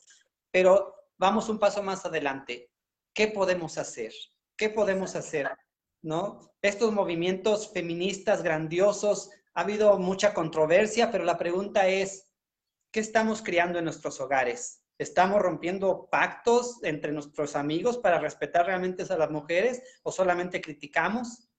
Pero 0.50 0.96
vamos 1.16 1.48
un 1.48 1.60
paso 1.60 1.80
más 1.80 2.04
adelante. 2.04 2.72
¿Qué 3.14 3.28
podemos 3.28 3.78
hacer? 3.78 4.12
¿Qué 4.56 4.68
podemos 4.68 5.14
hacer? 5.14 5.48
¿No? 6.02 6.40
Estos 6.60 6.92
movimientos 6.92 7.70
feministas 7.72 8.42
grandiosos, 8.42 9.30
ha 9.60 9.62
habido 9.62 9.98
mucha 9.98 10.32
controversia, 10.32 11.10
pero 11.10 11.22
la 11.24 11.36
pregunta 11.36 11.86
es, 11.86 12.32
¿qué 12.90 13.00
estamos 13.00 13.42
criando 13.42 13.78
en 13.78 13.84
nuestros 13.84 14.18
hogares? 14.18 14.86
¿Estamos 14.96 15.42
rompiendo 15.42 16.08
pactos 16.10 16.82
entre 16.82 17.12
nuestros 17.12 17.54
amigos 17.56 17.98
para 17.98 18.18
respetar 18.18 18.64
realmente 18.64 19.04
a 19.06 19.18
las 19.18 19.30
mujeres 19.30 19.82
o 20.02 20.12
solamente 20.12 20.62
criticamos? 20.62 21.50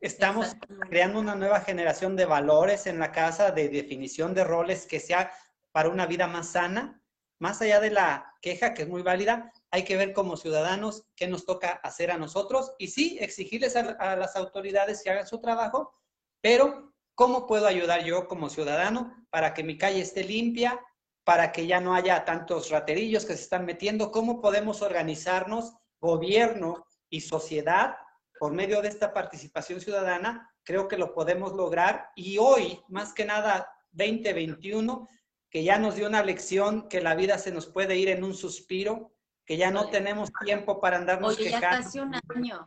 Estamos 0.00 0.54
creando 0.88 1.18
una 1.18 1.34
nueva 1.34 1.60
generación 1.60 2.14
de 2.14 2.24
valores 2.24 2.86
en 2.86 3.00
la 3.00 3.10
casa, 3.10 3.50
de 3.50 3.68
definición 3.68 4.32
de 4.32 4.44
roles 4.44 4.86
que 4.86 5.00
sea 5.00 5.32
para 5.72 5.88
una 5.88 6.06
vida 6.06 6.28
más 6.28 6.50
sana. 6.50 7.02
Más 7.40 7.60
allá 7.60 7.80
de 7.80 7.90
la 7.90 8.32
queja, 8.42 8.74
que 8.74 8.82
es 8.82 8.88
muy 8.88 9.02
válida, 9.02 9.52
hay 9.72 9.82
que 9.82 9.96
ver 9.96 10.12
como 10.12 10.36
ciudadanos 10.36 11.08
qué 11.16 11.26
nos 11.26 11.44
toca 11.44 11.80
hacer 11.82 12.12
a 12.12 12.16
nosotros 12.16 12.74
y 12.78 12.86
sí, 12.86 13.18
exigirles 13.20 13.74
a, 13.74 13.80
a 13.98 14.14
las 14.14 14.36
autoridades 14.36 15.02
que 15.02 15.10
hagan 15.10 15.26
su 15.26 15.40
trabajo, 15.40 15.92
pero 16.40 16.93
¿cómo 17.14 17.46
puedo 17.46 17.66
ayudar 17.66 18.04
yo 18.04 18.28
como 18.28 18.50
ciudadano 18.50 19.26
para 19.30 19.54
que 19.54 19.62
mi 19.62 19.78
calle 19.78 20.00
esté 20.00 20.24
limpia, 20.24 20.80
para 21.24 21.52
que 21.52 21.66
ya 21.66 21.80
no 21.80 21.94
haya 21.94 22.24
tantos 22.24 22.70
raterillos 22.70 23.24
que 23.24 23.36
se 23.36 23.42
están 23.42 23.64
metiendo, 23.64 24.10
cómo 24.10 24.40
podemos 24.40 24.82
organizarnos, 24.82 25.74
gobierno 26.00 26.86
y 27.08 27.22
sociedad, 27.22 27.96
por 28.38 28.52
medio 28.52 28.82
de 28.82 28.88
esta 28.88 29.14
participación 29.14 29.80
ciudadana, 29.80 30.50
creo 30.64 30.88
que 30.88 30.98
lo 30.98 31.14
podemos 31.14 31.54
lograr. 31.54 32.10
Y 32.14 32.38
hoy, 32.38 32.80
más 32.88 33.14
que 33.14 33.24
nada, 33.24 33.70
2021, 33.92 35.08
que 35.48 35.64
ya 35.64 35.78
nos 35.78 35.94
dio 35.94 36.08
una 36.08 36.22
lección 36.22 36.88
que 36.88 37.00
la 37.00 37.14
vida 37.14 37.38
se 37.38 37.52
nos 37.52 37.66
puede 37.66 37.96
ir 37.96 38.08
en 38.08 38.24
un 38.24 38.34
suspiro, 38.34 39.12
que 39.46 39.56
ya 39.56 39.70
no 39.70 39.88
tenemos 39.88 40.30
tiempo 40.44 40.80
para 40.80 40.96
andarnos 40.96 41.38
Oye, 41.38 41.50
ya 41.50 41.60
casi 41.60 42.00
un 42.00 42.14
año. 42.14 42.66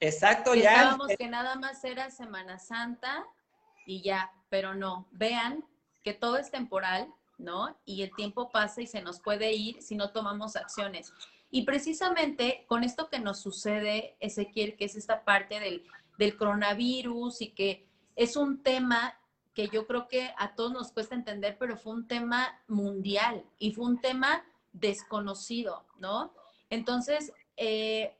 Exacto, 0.00 0.54
ya. 0.54 0.70
Pensábamos 0.70 1.08
que 1.18 1.28
nada 1.28 1.54
más 1.56 1.82
era 1.84 2.10
Semana 2.10 2.58
Santa 2.58 3.24
y 3.86 4.02
ya, 4.02 4.32
pero 4.48 4.74
no. 4.74 5.06
Vean 5.10 5.64
que 6.04 6.12
todo 6.12 6.36
es 6.36 6.50
temporal, 6.50 7.12
¿no? 7.38 7.76
Y 7.84 8.02
el 8.02 8.14
tiempo 8.14 8.50
pasa 8.50 8.82
y 8.82 8.86
se 8.86 9.02
nos 9.02 9.20
puede 9.20 9.52
ir 9.52 9.82
si 9.82 9.96
no 9.96 10.10
tomamos 10.10 10.56
acciones. 10.56 11.12
Y 11.50 11.62
precisamente 11.62 12.64
con 12.66 12.84
esto 12.84 13.08
que 13.08 13.18
nos 13.18 13.40
sucede, 13.40 14.16
Ezequiel, 14.20 14.76
que 14.76 14.84
es 14.84 14.96
esta 14.96 15.24
parte 15.24 15.60
del, 15.60 15.84
del 16.18 16.36
coronavirus 16.36 17.40
y 17.42 17.50
que 17.52 17.86
es 18.16 18.36
un 18.36 18.62
tema 18.62 19.18
que 19.54 19.68
yo 19.68 19.86
creo 19.86 20.06
que 20.06 20.34
a 20.36 20.54
todos 20.54 20.72
nos 20.72 20.92
cuesta 20.92 21.14
entender, 21.14 21.56
pero 21.58 21.78
fue 21.78 21.94
un 21.94 22.06
tema 22.06 22.60
mundial 22.68 23.42
y 23.58 23.72
fue 23.72 23.86
un 23.86 24.00
tema 24.00 24.44
desconocido, 24.72 25.86
¿no? 25.98 26.34
Entonces, 26.68 27.32
eh, 27.56 28.14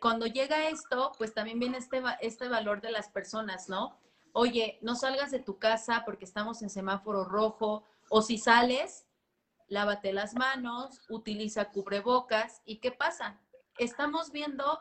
cuando 0.00 0.26
llega 0.26 0.68
esto, 0.68 1.12
pues 1.18 1.34
también 1.34 1.58
viene 1.58 1.78
este, 1.78 2.02
este 2.20 2.48
valor 2.48 2.80
de 2.80 2.90
las 2.90 3.08
personas, 3.08 3.68
¿no? 3.68 3.98
oye, 4.38 4.78
no 4.82 4.94
salgas 4.94 5.30
de 5.30 5.40
tu 5.40 5.58
casa 5.58 6.02
porque 6.04 6.24
estamos 6.24 6.62
en 6.62 6.70
semáforo 6.70 7.24
rojo, 7.24 7.84
o 8.08 8.22
si 8.22 8.38
sales, 8.38 9.04
lávate 9.66 10.12
las 10.12 10.34
manos, 10.34 11.00
utiliza 11.08 11.70
cubrebocas. 11.70 12.62
¿Y 12.64 12.76
qué 12.76 12.92
pasa? 12.92 13.40
Estamos 13.78 14.30
viendo 14.30 14.80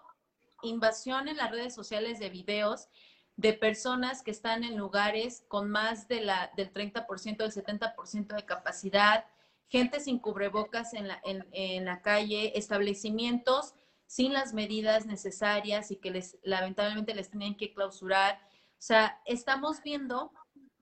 invasión 0.61 1.27
en 1.27 1.37
las 1.37 1.51
redes 1.51 1.73
sociales 1.73 2.19
de 2.19 2.29
videos 2.29 2.87
de 3.35 3.53
personas 3.53 4.23
que 4.23 4.31
están 4.31 4.63
en 4.63 4.77
lugares 4.77 5.43
con 5.47 5.69
más 5.69 6.07
de 6.07 6.21
la, 6.21 6.51
del 6.55 6.71
30%, 6.73 7.37
del 7.37 7.51
70% 7.51 8.35
de 8.35 8.45
capacidad, 8.45 9.25
gente 9.69 9.99
sin 9.99 10.19
cubrebocas 10.19 10.93
en 10.93 11.07
la, 11.07 11.19
en 11.23 11.85
la 11.85 12.01
calle, 12.01 12.57
establecimientos 12.57 13.73
sin 14.07 14.33
las 14.33 14.53
medidas 14.53 15.05
necesarias 15.05 15.91
y 15.91 15.97
que 15.97 16.09
les, 16.09 16.39
lamentablemente 16.43 17.13
les 17.13 17.29
tienen 17.29 17.55
que 17.55 17.73
clausurar 17.73 18.39
o 18.77 18.81
sea, 18.81 19.19
estamos 19.25 19.81
viendo 19.81 20.31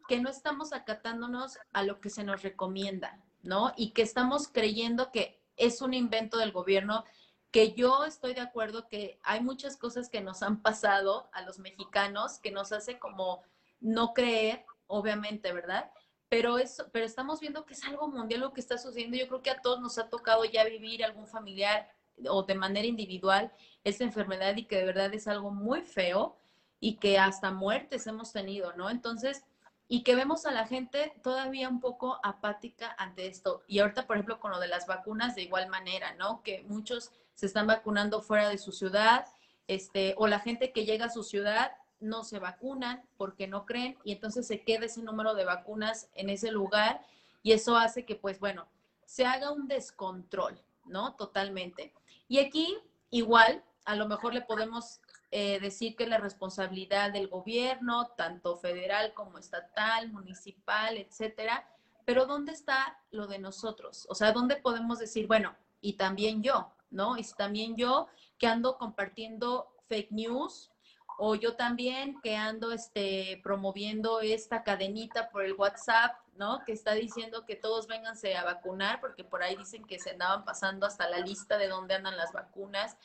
que 0.07 0.19
no 0.19 0.29
estamos 0.29 0.73
acatándonos 0.73 1.57
a 1.71 1.83
lo 1.83 2.01
que 2.01 2.09
se 2.09 2.23
nos 2.23 2.43
recomienda, 2.43 3.23
¿no? 3.41 3.73
Y 3.77 3.91
que 3.91 4.01
estamos 4.01 4.49
creyendo 4.49 5.11
que 5.11 5.41
es 5.55 5.81
un 5.81 5.93
invento 5.93 6.37
del 6.37 6.51
gobierno 6.51 7.05
que 7.51 7.73
yo 7.73 8.03
estoy 8.03 8.33
de 8.33 8.41
acuerdo 8.41 8.89
que 8.89 9.19
hay 9.23 9.39
muchas 9.39 9.77
cosas 9.77 10.09
que 10.09 10.19
nos 10.19 10.43
han 10.43 10.61
pasado 10.61 11.29
a 11.31 11.41
los 11.43 11.57
mexicanos 11.57 12.39
que 12.39 12.51
nos 12.51 12.73
hace 12.73 12.99
como 12.99 13.43
no 13.79 14.13
creer, 14.13 14.65
obviamente, 14.87 15.53
¿verdad? 15.53 15.89
Pero, 16.27 16.57
eso, 16.57 16.89
pero 16.91 17.05
estamos 17.05 17.39
viendo 17.39 17.65
que 17.65 17.75
es 17.75 17.83
algo 17.85 18.09
mundial 18.09 18.41
lo 18.41 18.51
que 18.51 18.59
está 18.59 18.77
sucediendo. 18.77 19.15
Yo 19.15 19.29
creo 19.29 19.41
que 19.41 19.51
a 19.51 19.61
todos 19.61 19.79
nos 19.79 19.97
ha 19.97 20.09
tocado 20.09 20.43
ya 20.43 20.65
vivir 20.65 21.05
algún 21.05 21.27
familiar 21.27 21.89
o 22.29 22.43
de 22.43 22.55
manera 22.55 22.87
individual 22.87 23.51
esta 23.83 24.03
enfermedad 24.03 24.55
y 24.55 24.65
que 24.65 24.77
de 24.77 24.85
verdad 24.85 25.13
es 25.13 25.27
algo 25.27 25.51
muy 25.51 25.81
feo 25.81 26.37
y 26.79 26.97
que 26.97 27.19
hasta 27.19 27.51
muertes 27.51 28.07
hemos 28.07 28.31
tenido, 28.31 28.73
¿no? 28.73 28.89
Entonces, 28.89 29.43
y 29.87 30.03
que 30.03 30.15
vemos 30.15 30.45
a 30.45 30.51
la 30.51 30.67
gente 30.67 31.13
todavía 31.23 31.69
un 31.69 31.79
poco 31.79 32.19
apática 32.23 32.95
ante 32.97 33.27
esto. 33.27 33.63
Y 33.67 33.79
ahorita, 33.79 34.07
por 34.07 34.15
ejemplo, 34.15 34.39
con 34.39 34.51
lo 34.51 34.59
de 34.59 34.67
las 34.67 34.87
vacunas, 34.87 35.35
de 35.35 35.43
igual 35.43 35.69
manera, 35.69 36.13
¿no? 36.15 36.41
Que 36.41 36.63
muchos 36.67 37.11
se 37.35 37.45
están 37.45 37.67
vacunando 37.67 38.21
fuera 38.21 38.49
de 38.49 38.57
su 38.57 38.71
ciudad, 38.71 39.25
este, 39.67 40.15
o 40.17 40.27
la 40.27 40.39
gente 40.39 40.71
que 40.71 40.85
llega 40.85 41.05
a 41.05 41.09
su 41.09 41.23
ciudad 41.23 41.71
no 41.99 42.23
se 42.23 42.39
vacunan 42.39 43.03
porque 43.17 43.47
no 43.47 43.65
creen 43.65 43.97
y 44.03 44.11
entonces 44.11 44.45
se 44.45 44.63
queda 44.63 44.85
ese 44.85 45.01
número 45.01 45.33
de 45.33 45.45
vacunas 45.45 46.09
en 46.13 46.29
ese 46.29 46.51
lugar 46.51 47.01
y 47.41 47.53
eso 47.53 47.77
hace 47.77 48.05
que, 48.05 48.15
pues 48.15 48.39
bueno, 48.39 48.67
se 49.05 49.25
haga 49.25 49.51
un 49.51 49.67
descontrol, 49.67 50.59
¿no? 50.85 51.15
Totalmente. 51.15 51.93
Y 52.27 52.39
aquí, 52.39 52.77
igual, 53.09 53.63
a 53.85 53.95
lo 53.95 54.07
mejor 54.07 54.33
le 54.33 54.41
podemos 54.41 54.99
eh, 55.31 55.59
decir 55.59 55.95
que 55.95 56.07
la 56.07 56.17
responsabilidad 56.17 57.11
del 57.11 57.27
gobierno, 57.27 58.07
tanto 58.17 58.57
federal 58.57 59.13
como 59.13 59.37
estatal, 59.37 60.11
municipal, 60.11 60.97
etcétera, 60.97 61.67
pero 62.05 62.25
¿dónde 62.25 62.51
está 62.51 62.99
lo 63.11 63.27
de 63.27 63.39
nosotros? 63.39 64.05
O 64.09 64.15
sea, 64.15 64.31
¿dónde 64.31 64.55
podemos 64.55 64.99
decir, 64.99 65.27
bueno, 65.27 65.55
y 65.81 65.93
también 65.93 66.41
yo, 66.41 66.71
¿no? 66.89 67.17
Y 67.17 67.23
también 67.37 67.75
yo 67.75 68.07
que 68.37 68.47
ando 68.47 68.77
compartiendo 68.77 69.75
fake 69.87 70.11
news 70.11 70.71
o 71.17 71.35
yo 71.35 71.55
también 71.55 72.19
que 72.21 72.35
ando 72.35 72.71
este, 72.71 73.39
promoviendo 73.43 74.21
esta 74.21 74.63
cadenita 74.63 75.29
por 75.29 75.45
el 75.45 75.53
WhatsApp, 75.53 76.15
¿no? 76.35 76.63
Que 76.65 76.73
está 76.73 76.93
diciendo 76.93 77.45
que 77.45 77.55
todos 77.55 77.87
vénganse 77.87 78.35
a 78.35 78.43
vacunar, 78.43 78.99
porque 78.99 79.23
por 79.23 79.43
ahí 79.43 79.55
dicen 79.55 79.85
que 79.85 79.99
se 79.99 80.11
andaban 80.11 80.45
pasando 80.45 80.85
hasta 80.85 81.09
la 81.09 81.19
lista 81.19 81.57
de 81.57 81.67
dónde 81.67 81.95
andan 81.95 82.17
las 82.17 82.31
vacunas. 82.33 82.97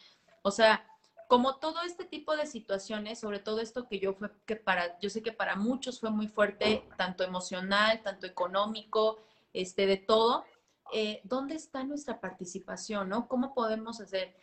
O 0.43 0.51
sea, 0.51 0.87
como 1.31 1.57
todo 1.57 1.83
este 1.83 2.05
tipo 2.05 2.37
de 2.37 2.45
situaciones, 2.45 3.21
sobre 3.21 3.39
todo 3.39 3.61
esto 3.61 3.87
que 3.87 4.01
yo 4.01 4.15
fue 4.15 4.33
que 4.47 4.57
para, 4.57 4.99
yo 4.99 5.09
sé 5.11 5.23
que 5.23 5.33
para 5.33 5.55
muchos 5.55 6.01
fue 6.01 6.11
muy 6.11 6.27
fuerte, 6.27 6.85
tanto 6.97 7.23
emocional, 7.23 8.03
tanto 8.03 8.27
económico, 8.27 9.19
este, 9.53 9.87
de 9.87 9.97
todo, 9.97 10.45
eh, 10.93 11.21
¿dónde 11.23 11.55
está 11.55 11.85
nuestra 11.85 12.21
participación, 12.21 13.09
no? 13.09 13.29
¿Cómo 13.29 13.55
podemos 13.55 14.01
hacer? 14.01 14.35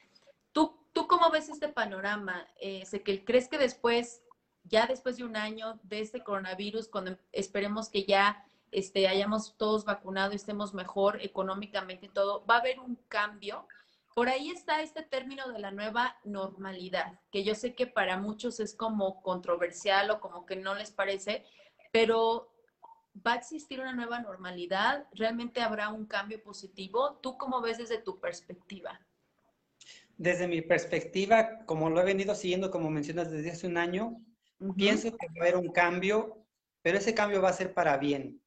¿Tú, 0.53 0.77
tú 0.93 1.07
cómo 1.07 1.29
ves 1.29 1.49
este 1.49 1.67
panorama? 1.67 2.47
Eh, 2.59 2.85
sé 2.85 3.03
que 3.03 3.25
crees 3.25 3.49
que 3.49 3.57
después, 3.57 4.21
ya 4.63 4.87
después 4.87 5.17
de 5.17 5.25
un 5.25 5.35
año 5.35 5.79
de 5.83 5.99
este 5.99 6.23
coronavirus, 6.23 6.87
cuando 6.87 7.17
esperemos 7.33 7.89
que 7.89 8.05
ya 8.05 8.45
este, 8.71 9.07
hayamos 9.07 9.57
todos 9.57 9.85
vacunado 9.85 10.33
y 10.33 10.35
estemos 10.35 10.73
mejor 10.73 11.21
económicamente 11.21 12.07
y 12.07 12.09
todo, 12.09 12.45
va 12.45 12.55
a 12.55 12.59
haber 12.59 12.79
un 12.79 12.95
cambio. 13.07 13.67
Por 14.15 14.29
ahí 14.29 14.49
está 14.49 14.81
este 14.81 15.03
término 15.03 15.47
de 15.51 15.59
la 15.59 15.71
nueva 15.71 16.17
normalidad, 16.23 17.19
que 17.31 17.43
yo 17.43 17.55
sé 17.55 17.75
que 17.75 17.87
para 17.87 18.17
muchos 18.17 18.59
es 18.59 18.75
como 18.75 19.21
controversial 19.21 20.09
o 20.11 20.19
como 20.19 20.45
que 20.45 20.55
no 20.55 20.75
les 20.75 20.91
parece, 20.91 21.45
pero 21.91 22.51
¿Va 23.25 23.33
a 23.33 23.37
existir 23.37 23.79
una 23.79 23.93
nueva 23.93 24.19
normalidad? 24.19 25.07
¿Realmente 25.13 25.61
habrá 25.61 25.89
un 25.89 26.05
cambio 26.05 26.41
positivo? 26.43 27.19
¿Tú 27.21 27.37
cómo 27.37 27.61
ves 27.61 27.77
desde 27.77 27.99
tu 27.99 28.19
perspectiva? 28.19 28.99
Desde 30.17 30.47
mi 30.47 30.61
perspectiva, 30.61 31.65
como 31.65 31.89
lo 31.89 32.01
he 32.01 32.05
venido 32.05 32.35
siguiendo, 32.35 32.69
como 32.69 32.89
mencionas, 32.89 33.31
desde 33.31 33.51
hace 33.51 33.67
un 33.67 33.77
año, 33.77 34.21
pienso 34.75 35.15
que 35.15 35.27
va 35.27 35.33
a 35.37 35.41
haber 35.41 35.57
un 35.57 35.71
cambio, 35.71 36.45
pero 36.81 36.97
ese 36.97 37.13
cambio 37.13 37.41
va 37.41 37.49
a 37.49 37.53
ser 37.53 37.73
para 37.73 37.97
bien. 37.97 38.41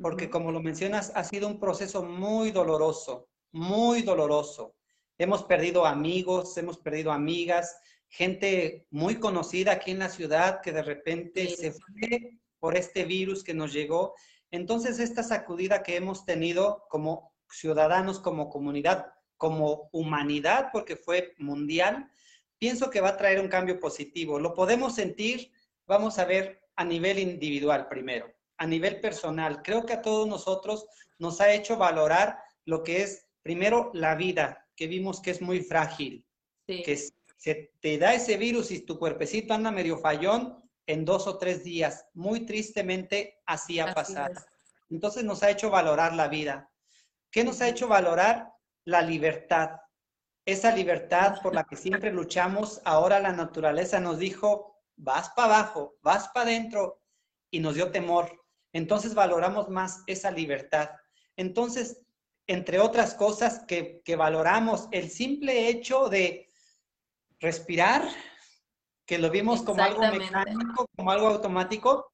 Porque 0.00 0.30
como 0.30 0.52
lo 0.52 0.60
mencionas, 0.60 1.12
ha 1.14 1.24
sido 1.24 1.48
un 1.48 1.58
proceso 1.58 2.02
muy 2.02 2.50
doloroso, 2.50 3.28
muy 3.52 4.02
doloroso. 4.02 4.76
Hemos 5.18 5.42
perdido 5.44 5.84
amigos, 5.84 6.56
hemos 6.56 6.78
perdido 6.78 7.10
amigas, 7.10 7.76
gente 8.08 8.86
muy 8.90 9.16
conocida 9.16 9.72
aquí 9.72 9.90
en 9.90 9.98
la 9.98 10.08
ciudad 10.08 10.60
que 10.60 10.72
de 10.72 10.82
repente 10.82 11.48
se 11.48 11.72
fue 11.72 12.40
por 12.58 12.76
este 12.76 13.04
virus 13.04 13.42
que 13.42 13.54
nos 13.54 13.72
llegó. 13.72 14.14
Entonces, 14.50 14.98
esta 14.98 15.22
sacudida 15.22 15.82
que 15.82 15.96
hemos 15.96 16.24
tenido 16.24 16.84
como 16.88 17.34
ciudadanos, 17.50 18.20
como 18.20 18.48
comunidad, 18.48 19.06
como 19.36 19.88
humanidad, 19.92 20.68
porque 20.72 20.96
fue 20.96 21.34
mundial, 21.38 22.10
pienso 22.58 22.90
que 22.90 23.00
va 23.00 23.10
a 23.10 23.16
traer 23.16 23.40
un 23.40 23.48
cambio 23.48 23.78
positivo. 23.78 24.38
Lo 24.38 24.54
podemos 24.54 24.94
sentir, 24.94 25.52
vamos 25.86 26.18
a 26.18 26.24
ver, 26.24 26.60
a 26.76 26.84
nivel 26.84 27.18
individual 27.18 27.88
primero, 27.88 28.32
a 28.58 28.66
nivel 28.66 29.00
personal. 29.00 29.62
Creo 29.62 29.86
que 29.86 29.94
a 29.94 30.02
todos 30.02 30.28
nosotros 30.28 30.86
nos 31.18 31.40
ha 31.40 31.52
hecho 31.52 31.76
valorar 31.76 32.38
lo 32.64 32.82
que 32.82 33.02
es, 33.02 33.26
primero, 33.42 33.90
la 33.94 34.14
vida, 34.14 34.66
que 34.76 34.86
vimos 34.86 35.20
que 35.20 35.30
es 35.30 35.40
muy 35.40 35.60
frágil, 35.60 36.24
que 36.66 36.96
se 37.36 37.72
te 37.80 37.98
da 37.98 38.14
ese 38.14 38.36
virus 38.36 38.70
y 38.70 38.80
tu 38.80 38.98
cuerpecito 38.98 39.54
anda 39.54 39.70
medio 39.70 39.96
fallón, 39.98 40.62
en 40.86 41.04
dos 41.04 41.26
o 41.26 41.38
tres 41.38 41.64
días. 41.64 42.06
Muy 42.14 42.46
tristemente 42.46 43.40
así 43.46 43.78
ha 43.78 43.94
pasado. 43.94 44.34
Entonces 44.90 45.22
nos 45.22 45.42
ha 45.42 45.50
hecho 45.50 45.70
valorar 45.70 46.14
la 46.14 46.28
vida. 46.28 46.70
¿Qué 47.30 47.44
nos 47.44 47.60
ha 47.60 47.68
hecho 47.68 47.88
valorar? 47.88 48.52
La 48.84 49.02
libertad. 49.02 49.72
Esa 50.46 50.74
libertad 50.74 51.42
por 51.42 51.54
la 51.54 51.64
que 51.64 51.76
siempre 51.76 52.10
luchamos, 52.10 52.80
ahora 52.86 53.20
la 53.20 53.32
naturaleza 53.32 54.00
nos 54.00 54.18
dijo, 54.18 54.80
vas 54.96 55.28
para 55.30 55.58
abajo, 55.58 55.98
vas 56.00 56.28
para 56.28 56.48
adentro, 56.48 57.02
y 57.50 57.60
nos 57.60 57.74
dio 57.74 57.90
temor. 57.90 58.44
Entonces 58.78 59.14
valoramos 59.14 59.68
más 59.68 60.04
esa 60.06 60.30
libertad. 60.30 60.90
Entonces, 61.36 62.00
entre 62.46 62.78
otras 62.78 63.14
cosas 63.14 63.64
que, 63.66 64.00
que 64.04 64.16
valoramos, 64.16 64.88
el 64.92 65.10
simple 65.10 65.68
hecho 65.68 66.08
de 66.08 66.48
respirar, 67.40 68.02
que 69.04 69.18
lo 69.18 69.30
vimos 69.30 69.62
como 69.62 69.82
algo 69.82 70.00
mecánico, 70.00 70.86
como 70.96 71.10
algo 71.10 71.26
automático, 71.26 72.12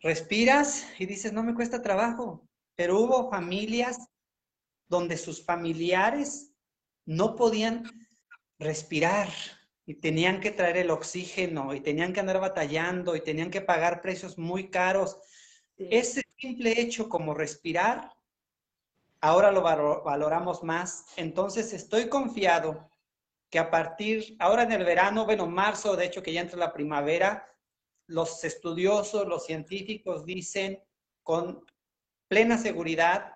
respiras 0.00 0.86
y 0.98 1.06
dices, 1.06 1.32
no 1.32 1.42
me 1.42 1.54
cuesta 1.54 1.82
trabajo, 1.82 2.48
pero 2.74 2.98
hubo 2.98 3.30
familias 3.30 4.08
donde 4.88 5.16
sus 5.16 5.44
familiares 5.44 6.52
no 7.04 7.36
podían 7.36 7.84
respirar 8.58 9.28
y 9.86 9.94
tenían 9.94 10.40
que 10.40 10.50
traer 10.50 10.78
el 10.78 10.90
oxígeno 10.90 11.72
y 11.74 11.80
tenían 11.80 12.12
que 12.12 12.20
andar 12.20 12.40
batallando 12.40 13.14
y 13.14 13.20
tenían 13.20 13.50
que 13.50 13.60
pagar 13.60 14.00
precios 14.00 14.36
muy 14.36 14.68
caros. 14.68 15.16
Ese 15.78 16.22
simple 16.38 16.80
hecho 16.80 17.08
como 17.08 17.34
respirar, 17.34 18.12
ahora 19.20 19.50
lo 19.52 19.62
valoramos 19.62 20.62
más. 20.62 21.06
Entonces 21.16 21.72
estoy 21.72 22.08
confiado 22.08 22.90
que 23.50 23.58
a 23.58 23.70
partir, 23.70 24.36
ahora 24.38 24.62
en 24.62 24.72
el 24.72 24.84
verano, 24.84 25.24
bueno, 25.24 25.46
marzo, 25.46 25.96
de 25.96 26.06
hecho 26.06 26.22
que 26.22 26.32
ya 26.32 26.40
entra 26.40 26.58
la 26.58 26.72
primavera, 26.72 27.48
los 28.06 28.44
estudiosos, 28.44 29.26
los 29.26 29.44
científicos 29.44 30.24
dicen 30.24 30.82
con 31.22 31.64
plena 32.28 32.58
seguridad 32.58 33.34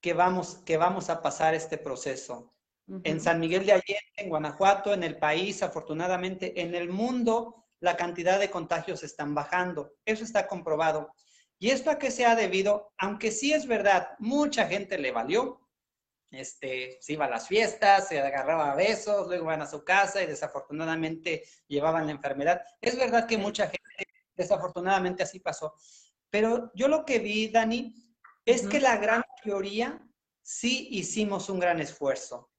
que 0.00 0.14
vamos, 0.14 0.56
que 0.64 0.76
vamos 0.76 1.10
a 1.10 1.22
pasar 1.22 1.54
este 1.54 1.78
proceso. 1.78 2.52
En 3.04 3.20
San 3.20 3.38
Miguel 3.38 3.66
de 3.66 3.72
Allende, 3.72 4.00
en 4.16 4.28
Guanajuato, 4.28 4.92
en 4.92 5.04
el 5.04 5.16
país, 5.16 5.62
afortunadamente, 5.62 6.60
en 6.60 6.74
el 6.74 6.88
mundo, 6.88 7.64
la 7.78 7.96
cantidad 7.96 8.40
de 8.40 8.50
contagios 8.50 9.04
están 9.04 9.32
bajando. 9.32 9.92
Eso 10.04 10.24
está 10.24 10.48
comprobado. 10.48 11.12
¿Y 11.62 11.70
esto 11.70 11.90
a 11.90 11.98
qué 11.98 12.10
se 12.10 12.24
ha 12.24 12.34
debido? 12.34 12.94
Aunque 12.96 13.30
sí 13.30 13.52
es 13.52 13.66
verdad, 13.66 14.16
mucha 14.18 14.66
gente 14.66 14.96
le 14.96 15.12
valió, 15.12 15.60
este, 16.30 16.96
se 17.02 17.12
iba 17.12 17.26
a 17.26 17.30
las 17.30 17.48
fiestas, 17.48 18.08
se 18.08 18.18
agarraba 18.18 18.72
a 18.72 18.74
besos, 18.74 19.26
luego 19.26 19.44
iban 19.44 19.60
a 19.60 19.66
su 19.66 19.84
casa 19.84 20.22
y 20.22 20.26
desafortunadamente 20.26 21.44
llevaban 21.68 22.06
la 22.06 22.12
enfermedad. 22.12 22.62
Es 22.80 22.96
verdad 22.96 23.26
que 23.26 23.36
mucha 23.36 23.64
gente, 23.66 23.78
desafortunadamente 24.34 25.22
así 25.22 25.38
pasó. 25.38 25.74
Pero 26.30 26.70
yo 26.74 26.88
lo 26.88 27.04
que 27.04 27.18
vi, 27.18 27.48
Dani, 27.48 27.94
es 28.46 28.66
que 28.66 28.80
la 28.80 28.96
gran 28.96 29.22
mayoría 29.44 30.00
sí 30.40 30.88
hicimos 30.92 31.50
un 31.50 31.60
gran 31.60 31.78
esfuerzo. 31.78 32.50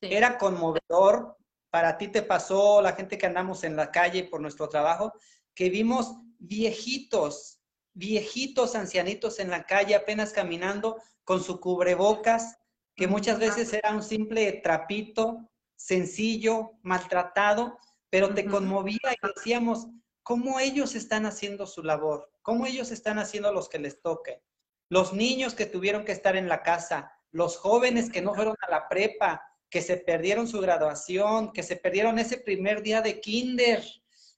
Era 0.00 0.36
conmovedor, 0.36 1.36
para 1.70 1.96
ti 1.96 2.08
te 2.08 2.22
pasó, 2.22 2.82
la 2.82 2.94
gente 2.94 3.16
que 3.16 3.26
andamos 3.26 3.62
en 3.62 3.76
la 3.76 3.92
calle 3.92 4.24
por 4.24 4.40
nuestro 4.40 4.68
trabajo, 4.68 5.12
que 5.54 5.70
vimos 5.70 6.16
viejitos, 6.38 7.61
viejitos, 7.94 8.74
ancianitos 8.74 9.38
en 9.38 9.50
la 9.50 9.64
calle 9.64 9.94
apenas 9.94 10.32
caminando 10.32 11.00
con 11.24 11.42
su 11.42 11.60
cubrebocas, 11.60 12.58
que 12.94 13.06
muchas 13.06 13.38
veces 13.38 13.72
era 13.72 13.94
un 13.94 14.02
simple 14.02 14.52
trapito, 14.62 15.48
sencillo, 15.76 16.72
maltratado, 16.82 17.78
pero 18.10 18.34
te 18.34 18.44
conmovía 18.44 18.98
y 19.10 19.26
decíamos, 19.34 19.86
¿cómo 20.22 20.60
ellos 20.60 20.94
están 20.94 21.26
haciendo 21.26 21.66
su 21.66 21.82
labor? 21.82 22.30
¿Cómo 22.42 22.66
ellos 22.66 22.90
están 22.90 23.18
haciendo 23.18 23.52
los 23.52 23.68
que 23.68 23.78
les 23.78 24.00
toque? 24.02 24.42
Los 24.88 25.12
niños 25.12 25.54
que 25.54 25.66
tuvieron 25.66 26.04
que 26.04 26.12
estar 26.12 26.36
en 26.36 26.48
la 26.48 26.62
casa, 26.62 27.12
los 27.30 27.56
jóvenes 27.56 28.10
que 28.10 28.20
no 28.20 28.34
fueron 28.34 28.54
a 28.60 28.70
la 28.70 28.88
prepa, 28.88 29.42
que 29.70 29.80
se 29.80 29.96
perdieron 29.96 30.46
su 30.46 30.60
graduación, 30.60 31.52
que 31.52 31.62
se 31.62 31.76
perdieron 31.76 32.18
ese 32.18 32.36
primer 32.36 32.82
día 32.82 33.00
de 33.00 33.20
kinder, 33.20 33.82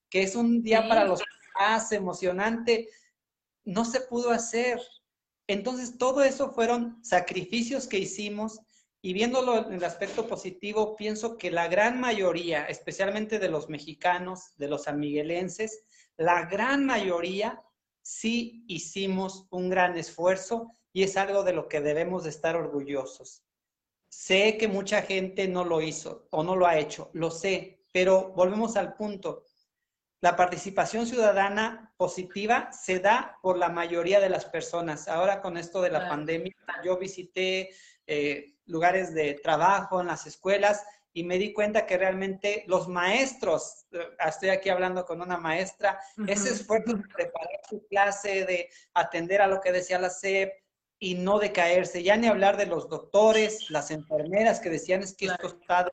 que 0.09 0.23
es 0.23 0.37
un 0.37 0.63
día 0.63 0.87
para 0.89 1.05
los 1.05 1.21
más 1.59 1.91
emocionante, 1.91 2.89
no 3.65 3.85
se 3.85 4.01
pudo 4.01 4.31
hacer. 4.31 4.81
Entonces, 5.47 5.99
todo 5.99 6.23
eso 6.23 6.53
fueron 6.53 7.03
sacrificios 7.05 7.87
que 7.87 7.99
hicimos 7.99 8.61
y 9.05 9.13
viéndolo 9.13 9.67
en 9.67 9.75
el 9.75 9.85
aspecto 9.85 10.27
positivo, 10.27 10.97
pienso 10.97 11.37
que 11.37 11.51
la 11.51 11.69
gran 11.69 12.01
mayoría, 12.01 12.65
especialmente 12.65 13.39
de 13.39 13.51
los 13.51 13.69
mexicanos, 13.69 14.57
de 14.57 14.67
los 14.67 14.89
amiguelenses, 14.89 15.85
la 16.17 16.47
gran 16.47 16.87
mayoría 16.87 17.63
sí 18.01 18.65
hicimos 18.67 19.47
un 19.51 19.69
gran 19.69 19.99
esfuerzo 19.99 20.79
y 20.91 21.03
es 21.03 21.19
algo 21.19 21.43
de 21.43 21.53
lo 21.53 21.69
que 21.69 21.83
debemos 21.83 22.25
de 22.25 22.31
estar 22.31 22.57
orgullosos. 22.57 23.45
Sé 24.09 24.57
que 24.57 24.69
mucha 24.69 25.03
gente 25.03 25.49
no 25.49 25.67
lo 25.67 25.83
hizo 25.83 26.27
o 26.31 26.43
no 26.43 26.57
lo 26.57 26.67
ha 26.67 26.79
hecho, 26.79 27.11
lo 27.13 27.31
sé, 27.31 27.85
pero 27.93 28.33
volvemos 28.33 28.75
al 28.77 28.95
punto. 28.95 29.45
La 30.25 30.37
participación 30.37 31.07
ciudadana 31.07 31.93
positiva 31.99 32.73
se 32.73 32.99
da 32.99 33.37
por 33.43 33.59
la 33.59 33.69
mayoría 33.69 34.21
de 34.21 34.31
las 34.31 34.47
personas. 34.47 35.07
Ahora 35.07 35.43
con 35.43 35.59
esto 35.59 35.83
de 35.83 35.91
la 35.91 36.09
pandemia, 36.09 36.57
yo 36.83 36.97
visité 36.97 37.69
eh, 38.07 38.55
lugares 38.65 39.13
de 39.13 39.35
trabajo 39.35 40.01
en 40.01 40.07
las 40.07 40.27
escuelas 40.27 40.83
y 41.13 41.25
me 41.25 41.37
di 41.37 41.53
cuenta 41.53 41.85
que 41.85 41.99
realmente 41.99 42.65
los 42.69 42.89
maestros, 42.89 43.85
eh, 43.93 43.99
estoy 44.27 44.49
aquí 44.49 44.71
hablando 44.71 45.05
con 45.05 45.21
una 45.21 45.37
maestra, 45.37 46.01
ese 46.27 46.55
esfuerzo 46.55 46.95
de 46.95 47.03
preparar 47.03 47.61
su 47.69 47.87
clase, 47.87 48.47
de 48.47 48.71
atender 48.95 49.43
a 49.43 49.47
lo 49.47 49.61
que 49.61 49.73
decía 49.73 49.99
la 49.99 50.09
SEP 50.09 50.55
y 50.99 51.17
no 51.17 51.39
de 51.39 51.53
caerse, 51.53 52.03
ya 52.03 52.17
ni 52.17 52.29
hablar 52.29 52.57
de 52.57 52.65
los 52.65 52.89
doctores, 52.89 53.69
las 53.69 53.91
enfermeras 53.91 54.61
que 54.61 54.71
decían 54.71 55.03
es 55.03 55.15
que 55.15 55.27
esto 55.27 55.49
está, 55.49 55.93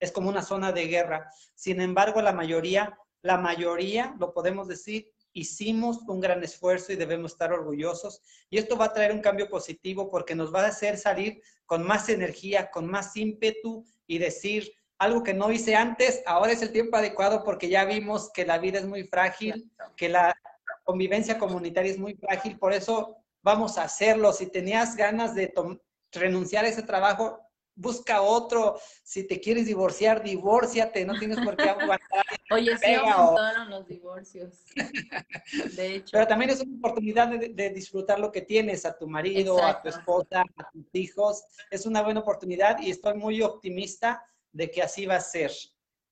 es 0.00 0.10
como 0.10 0.28
una 0.28 0.42
zona 0.42 0.72
de 0.72 0.88
guerra. 0.88 1.30
Sin 1.54 1.80
embargo, 1.80 2.20
la 2.20 2.32
mayoría 2.32 2.98
la 3.24 3.38
mayoría, 3.38 4.14
lo 4.20 4.34
podemos 4.34 4.68
decir, 4.68 5.10
hicimos 5.32 5.98
un 6.06 6.20
gran 6.20 6.44
esfuerzo 6.44 6.92
y 6.92 6.96
debemos 6.96 7.32
estar 7.32 7.54
orgullosos. 7.54 8.20
Y 8.50 8.58
esto 8.58 8.76
va 8.76 8.84
a 8.84 8.92
traer 8.92 9.12
un 9.12 9.22
cambio 9.22 9.48
positivo 9.48 10.10
porque 10.10 10.34
nos 10.34 10.54
va 10.54 10.60
a 10.60 10.68
hacer 10.68 10.98
salir 10.98 11.40
con 11.64 11.82
más 11.82 12.10
energía, 12.10 12.70
con 12.70 12.86
más 12.86 13.16
ímpetu 13.16 13.82
y 14.06 14.18
decir 14.18 14.70
algo 14.98 15.22
que 15.22 15.32
no 15.32 15.50
hice 15.50 15.74
antes, 15.74 16.22
ahora 16.26 16.52
es 16.52 16.60
el 16.60 16.70
tiempo 16.70 16.98
adecuado 16.98 17.42
porque 17.44 17.70
ya 17.70 17.86
vimos 17.86 18.30
que 18.30 18.44
la 18.44 18.58
vida 18.58 18.78
es 18.78 18.86
muy 18.86 19.04
frágil, 19.04 19.72
que 19.96 20.10
la 20.10 20.36
convivencia 20.84 21.38
comunitaria 21.38 21.92
es 21.92 21.98
muy 21.98 22.14
frágil, 22.14 22.58
por 22.58 22.74
eso 22.74 23.16
vamos 23.42 23.78
a 23.78 23.84
hacerlo. 23.84 24.34
Si 24.34 24.46
tenías 24.46 24.96
ganas 24.96 25.34
de 25.34 25.52
renunciar 26.12 26.66
a 26.66 26.68
ese 26.68 26.82
trabajo, 26.82 27.40
busca 27.74 28.22
otro. 28.22 28.78
Si 29.02 29.26
te 29.26 29.40
quieres 29.40 29.66
divorciar, 29.66 30.22
divórciate, 30.22 31.04
no 31.04 31.18
tienes 31.18 31.38
por 31.40 31.56
qué 31.56 31.70
aguantar. 31.70 32.24
Oye, 32.50 32.76
sí 32.78 32.94
aumentaron 32.94 33.70
los 33.70 33.86
divorcios. 33.86 34.64
De 35.76 35.96
hecho. 35.96 36.10
Pero 36.12 36.26
también 36.26 36.50
es 36.50 36.60
una 36.60 36.76
oportunidad 36.78 37.28
de, 37.28 37.70
disfrutar 37.70 38.18
lo 38.18 38.30
que 38.30 38.42
tienes, 38.42 38.84
a 38.84 38.96
tu 38.96 39.08
marido, 39.08 39.62
a 39.62 39.80
tu 39.82 39.88
esposa, 39.88 40.44
a 40.56 40.70
tus 40.70 40.94
hijos. 40.94 41.44
Es 41.70 41.86
una 41.86 42.02
buena 42.02 42.20
oportunidad 42.20 42.80
y 42.80 42.90
estoy 42.90 43.14
muy 43.14 43.42
optimista 43.42 44.24
de 44.52 44.70
que 44.70 44.82
así 44.82 45.06
va 45.06 45.16
a 45.16 45.20
ser. 45.20 45.50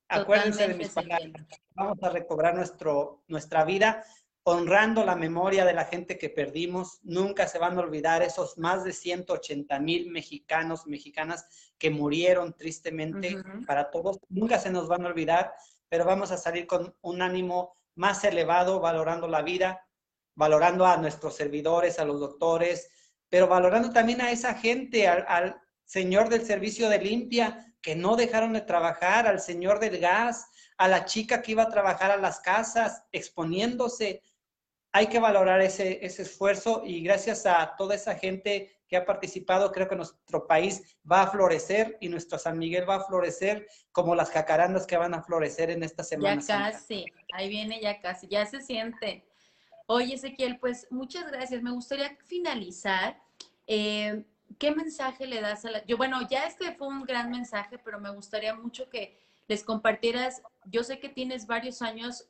Acuérdense 0.09 0.69
de 0.69 0.75
mis 0.75 0.91
palabras. 0.91 1.47
Vamos 1.75 2.03
a 2.03 2.11
recobrar 2.11 2.55
nuestro, 2.55 3.23
nuestra 3.29 3.65
vida 3.65 4.05
honrando 4.45 5.05
la 5.05 5.15
memoria 5.15 5.65
de 5.65 5.73
la 5.73 5.85
gente 5.85 6.19
que 6.19 6.29
perdimos. 6.29 6.99
Nunca 7.03 7.47
se 7.47 7.59
van 7.59 7.79
a 7.79 7.83
olvidar 7.83 8.23
esos 8.23 8.59
más 8.59 8.85
de 8.85 8.93
180 8.93 9.79
mil 9.81 10.11
mexicanos, 10.11 10.87
mexicanas 10.87 11.73
que 11.79 11.91
murieron 11.91 12.57
tristemente 12.57 13.37
para 13.67 13.91
todos. 13.91 14.19
Nunca 14.29 14.59
se 14.59 14.71
nos 14.71 14.89
van 14.89 15.05
a 15.05 15.09
olvidar, 15.09 15.53
pero 15.89 16.05
vamos 16.05 16.33
a 16.33 16.37
salir 16.37 16.67
con 16.67 16.95
un 17.03 17.23
ánimo 17.23 17.77
más 17.95 18.25
elevado, 18.25 18.81
valorando 18.81 19.29
la 19.29 19.43
vida, 19.43 19.87
valorando 20.35 20.87
a 20.87 20.97
nuestros 20.97 21.37
servidores, 21.37 21.99
a 21.99 22.05
los 22.05 22.19
doctores, 22.19 22.91
pero 23.29 23.47
valorando 23.47 23.91
también 23.91 24.21
a 24.23 24.31
esa 24.31 24.55
gente, 24.55 25.07
al, 25.07 25.25
al 25.29 25.61
señor 25.85 26.29
del 26.29 26.45
servicio 26.45 26.89
de 26.89 26.99
limpia, 26.99 27.75
que 27.81 27.95
no 27.95 28.17
dejaron 28.17 28.53
de 28.53 28.61
trabajar, 28.63 29.27
al 29.27 29.41
señor 29.41 29.79
del 29.79 29.99
gas, 29.99 30.47
a 30.79 30.89
la 30.89 31.05
chica 31.05 31.43
que 31.43 31.53
iba 31.53 31.65
a 31.65 31.69
trabajar 31.69 32.11
a 32.11 32.17
las 32.17 32.41
casas, 32.41 33.05
exponiéndose 33.13 34.23
hay 34.93 35.07
que 35.07 35.19
valorar 35.19 35.61
ese, 35.63 36.05
ese 36.05 36.23
esfuerzo 36.23 36.83
y 36.85 37.03
gracias 37.03 37.47
a 37.47 37.75
toda 37.77 37.95
esa 37.95 38.15
gente 38.15 38.71
que 38.87 38.99
ha 38.99 39.07
participado, 39.07 39.73
creo 39.73 39.89
que 39.89 39.97
nuestro 39.97 40.47
país 40.47 40.99
va 41.11 41.23
a 41.23 41.31
florecer 41.31 41.97
y 42.03 42.11
nuestro 42.11 42.39
San 42.39 42.59
Miguel 42.59 42.87
va 42.87 42.97
a 42.97 43.05
florecer 43.05 43.67
como 43.91 44.15
las 44.15 44.31
jacarandas 44.31 44.87
que 44.87 44.99
van 44.99 45.15
a 45.15 45.23
florecer 45.23 45.71
en 45.71 45.83
esta 45.83 46.05
semana. 46.05 46.43
Ya 46.43 46.73
casi, 46.73 47.07
ahí 47.33 47.49
viene 47.49 47.81
ya 47.81 48.03
casi, 48.03 48.29
ya 48.29 48.45
se 48.45 48.61
siente. 48.61 49.25
Oye, 49.87 50.15
Ezequiel, 50.15 50.59
pues 50.59 50.87
muchas 50.91 51.27
gracias. 51.31 51.63
Me 51.63 51.71
gustaría 51.71 52.19
finalizar. 52.27 53.19
Eh, 53.67 54.25
¿Qué 54.59 54.73
mensaje 54.73 55.27
le 55.27 55.41
das 55.41 55.65
a 55.65 55.71
la... 55.71 55.87
Yo, 55.87 55.97
bueno, 55.97 56.29
ya 56.29 56.45
este 56.45 56.75
fue 56.75 56.89
un 56.89 57.05
gran 57.05 57.31
mensaje, 57.31 57.79
pero 57.79 57.99
me 57.99 58.11
gustaría 58.11 58.55
mucho 58.55 58.91
que 58.91 59.19
les 59.49 59.65
compartieras. 59.65 60.43
Yo 60.67 60.85
sé 60.85 60.99
que 60.99 61.09
tienes 61.09 61.47
varios 61.47 61.81
años 61.81 62.27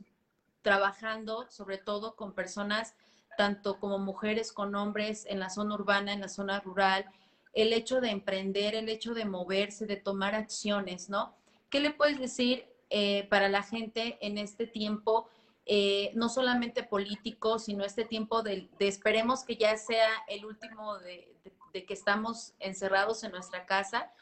trabajando 0.62 1.46
sobre 1.50 1.78
todo 1.78 2.16
con 2.16 2.32
personas, 2.32 2.94
tanto 3.36 3.78
como 3.78 3.98
mujeres 3.98 4.52
con 4.52 4.74
hombres 4.74 5.26
en 5.28 5.40
la 5.40 5.50
zona 5.50 5.74
urbana, 5.74 6.12
en 6.12 6.20
la 6.20 6.28
zona 6.28 6.60
rural, 6.60 7.06
el 7.52 7.72
hecho 7.72 8.00
de 8.00 8.10
emprender, 8.10 8.74
el 8.74 8.88
hecho 8.88 9.14
de 9.14 9.24
moverse, 9.24 9.86
de 9.86 9.96
tomar 9.96 10.34
acciones, 10.34 11.08
¿no? 11.08 11.34
¿Qué 11.68 11.80
le 11.80 11.90
puedes 11.90 12.18
decir 12.18 12.66
eh, 12.90 13.26
para 13.30 13.48
la 13.48 13.62
gente 13.62 14.18
en 14.20 14.38
este 14.38 14.66
tiempo, 14.66 15.28
eh, 15.64 16.10
no 16.14 16.28
solamente 16.28 16.82
político, 16.82 17.58
sino 17.58 17.84
este 17.84 18.04
tiempo 18.04 18.42
de, 18.42 18.68
esperemos 18.78 19.44
que 19.44 19.56
ya 19.56 19.76
sea 19.76 20.10
el 20.28 20.44
último 20.44 20.98
de, 20.98 21.34
de 21.72 21.84
que 21.84 21.94
estamos 21.94 22.54
encerrados 22.58 23.24
en 23.24 23.32
nuestra 23.32 23.64
casa, 23.64 24.12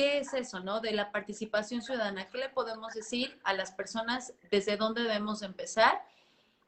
¿Qué 0.00 0.16
es 0.16 0.32
eso, 0.32 0.60
no? 0.60 0.80
De 0.80 0.92
la 0.92 1.12
participación 1.12 1.82
ciudadana. 1.82 2.26
¿Qué 2.30 2.38
le 2.38 2.48
podemos 2.48 2.94
decir 2.94 3.38
a 3.44 3.52
las 3.52 3.70
personas 3.72 4.32
desde 4.50 4.78
dónde 4.78 5.02
debemos 5.02 5.42
empezar? 5.42 6.02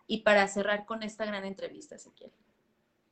Y 0.06 0.18
para 0.18 0.46
cerrar 0.48 0.84
con 0.84 1.02
esta 1.02 1.24
gran 1.24 1.46
entrevista, 1.46 1.96
si 1.96 2.10
quiere. 2.10 2.34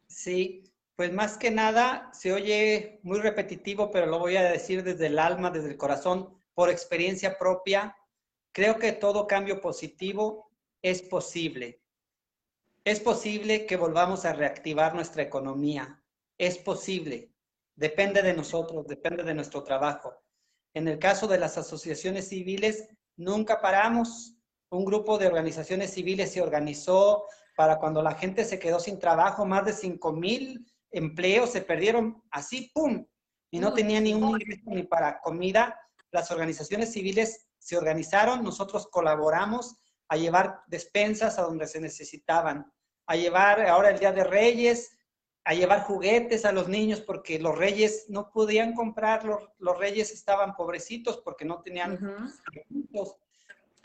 Sí, 0.09 0.71
pues 0.95 1.11
más 1.11 1.39
que 1.39 1.51
nada 1.51 2.11
se 2.13 2.35
oye 2.35 3.01
muy 3.03 3.19
repetitivo, 3.21 3.91
pero 3.91 4.05
lo 4.05 4.19
voy 4.19 4.37
a 4.37 4.43
decir 4.43 4.85
desde 4.85 5.07
el 5.07 5.19
alma, 5.19 5.51
desde 5.51 5.71
el 5.71 5.79
corazón, 5.79 6.39
por 6.53 6.69
experiencia 6.69 7.39
propia. 7.39 7.97
Creo 8.53 8.77
que 8.77 8.93
todo 8.93 9.27
cambio 9.27 9.63
positivo 9.63 10.51
es 10.83 11.01
posible. 11.01 11.81
Es 12.85 13.01
posible 13.01 13.65
que 13.65 13.79
volvamos 13.79 14.27
a 14.27 14.35
reactivar 14.35 14.95
nuestra 14.95 15.23
economía. 15.23 15.99
Es 16.37 16.59
posible. 16.59 17.31
Depende 17.81 18.21
de 18.21 18.35
nosotros, 18.35 18.87
depende 18.87 19.23
de 19.23 19.33
nuestro 19.33 19.65
trabajo. 19.65 20.13
En 20.75 20.87
el 20.87 20.99
caso 20.99 21.27
de 21.27 21.39
las 21.39 21.57
asociaciones 21.57 22.29
civiles, 22.29 22.87
nunca 23.17 23.63
paramos. 23.63 24.37
Un 24.71 24.85
grupo 24.85 25.17
de 25.17 25.27
organizaciones 25.27 25.95
civiles 25.95 26.31
se 26.31 26.43
organizó 26.43 27.25
para 27.57 27.79
cuando 27.79 28.03
la 28.03 28.17
gente 28.17 28.45
se 28.45 28.59
quedó 28.59 28.81
sin 28.81 28.99
trabajo, 28.99 29.47
más 29.47 29.65
de 29.65 29.73
5 29.73 30.13
mil 30.13 30.71
empleos 30.91 31.53
se 31.53 31.63
perdieron 31.63 32.23
así, 32.31 32.71
¡pum! 32.75 33.07
Y 33.51 33.61
no 33.61 33.73
tenían 33.73 34.05
ni 34.05 34.13
un 34.13 34.29
ingreso 34.29 34.63
ni 34.67 34.83
para 34.83 35.19
comida. 35.23 35.75
Las 36.11 36.31
organizaciones 36.31 36.93
civiles 36.93 37.49
se 37.59 37.79
organizaron, 37.79 38.45
nosotros 38.45 38.89
colaboramos 38.89 39.75
a 40.11 40.19
llevar 40.19 40.61
despensas 40.67 41.39
a 41.39 41.43
donde 41.43 41.67
se 41.67 41.81
necesitaban, 41.81 42.71
a 43.07 43.17
llevar 43.17 43.67
ahora 43.67 43.89
el 43.89 43.99
Día 43.99 44.13
de 44.13 44.25
Reyes, 44.25 44.99
a 45.45 45.55
llevar 45.55 45.85
juguetes 45.85 46.45
a 46.45 46.53
los 46.53 46.69
niños 46.69 47.01
porque 47.01 47.39
los 47.39 47.57
reyes 47.57 48.07
no 48.09 48.31
podían 48.31 48.75
comprar, 48.75 49.25
los, 49.25 49.79
reyes 49.79 50.13
estaban 50.13 50.55
pobrecitos 50.55 51.19
porque 51.19 51.45
no 51.45 51.63
tenían 51.63 51.99
recursos. 52.53 53.17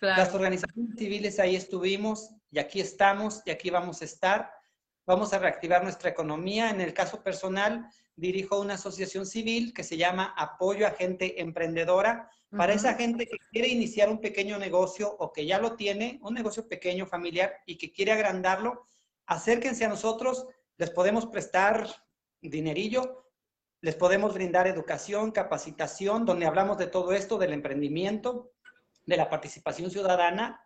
Las 0.01 0.33
organizaciones 0.35 0.97
civiles 0.97 1.39
ahí 1.39 1.55
estuvimos 1.55 2.29
y 2.51 2.59
aquí 2.59 2.81
estamos 2.81 3.41
y 3.45 3.51
aquí 3.51 3.69
vamos 3.69 4.01
a 4.01 4.05
estar. 4.05 4.51
Vamos 5.07 5.33
a 5.33 5.39
reactivar 5.39 5.83
nuestra 5.83 6.09
economía. 6.09 6.69
En 6.69 6.81
el 6.81 6.93
caso 6.93 7.23
personal, 7.23 7.87
dirijo 8.15 8.59
una 8.59 8.73
asociación 8.73 9.25
civil 9.25 9.73
que 9.73 9.83
se 9.83 9.97
llama 9.97 10.33
Apoyo 10.37 10.85
a 10.85 10.91
Gente 10.91 11.41
Emprendedora. 11.41 12.29
Para 12.51 12.73
esa 12.73 12.93
gente 12.93 13.25
que 13.25 13.37
quiere 13.51 13.67
iniciar 13.67 14.09
un 14.09 14.21
pequeño 14.21 14.57
negocio 14.57 15.13
o 15.19 15.33
que 15.33 15.45
ya 15.45 15.59
lo 15.59 15.75
tiene, 15.75 16.19
un 16.21 16.33
negocio 16.33 16.67
pequeño, 16.67 17.05
familiar, 17.05 17.53
y 17.65 17.77
que 17.77 17.91
quiere 17.91 18.13
agrandarlo, 18.13 18.85
acérquense 19.25 19.83
a 19.83 19.89
nosotros 19.89 20.47
les 20.77 20.89
podemos 20.89 21.25
prestar 21.27 21.87
dinerillo, 22.41 23.25
les 23.81 23.95
podemos 23.95 24.33
brindar 24.33 24.67
educación, 24.67 25.31
capacitación, 25.31 26.25
donde 26.25 26.45
hablamos 26.45 26.77
de 26.77 26.87
todo 26.87 27.13
esto, 27.13 27.37
del 27.37 27.53
emprendimiento, 27.53 28.51
de 29.05 29.17
la 29.17 29.29
participación 29.29 29.91
ciudadana. 29.91 30.59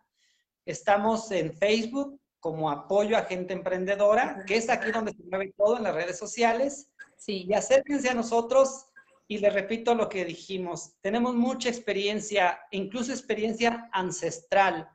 Estamos 0.64 1.30
en 1.30 1.52
Facebook 1.52 2.20
como 2.38 2.70
apoyo 2.70 3.16
a 3.16 3.24
gente 3.24 3.52
emprendedora, 3.52 4.42
que 4.46 4.56
es 4.56 4.70
aquí 4.70 4.90
donde 4.90 5.12
se 5.12 5.22
mueve 5.24 5.52
todo 5.56 5.76
en 5.76 5.82
las 5.82 5.94
redes 5.94 6.18
sociales. 6.18 6.90
Sí. 7.18 7.44
Y 7.46 7.52
acérquense 7.52 8.08
a 8.08 8.14
nosotros 8.14 8.86
y 9.28 9.38
le 9.38 9.50
repito 9.50 9.94
lo 9.94 10.08
que 10.08 10.24
dijimos, 10.24 10.96
tenemos 11.02 11.36
mucha 11.36 11.68
experiencia, 11.68 12.58
incluso 12.72 13.12
experiencia 13.12 13.88
ancestral. 13.92 14.88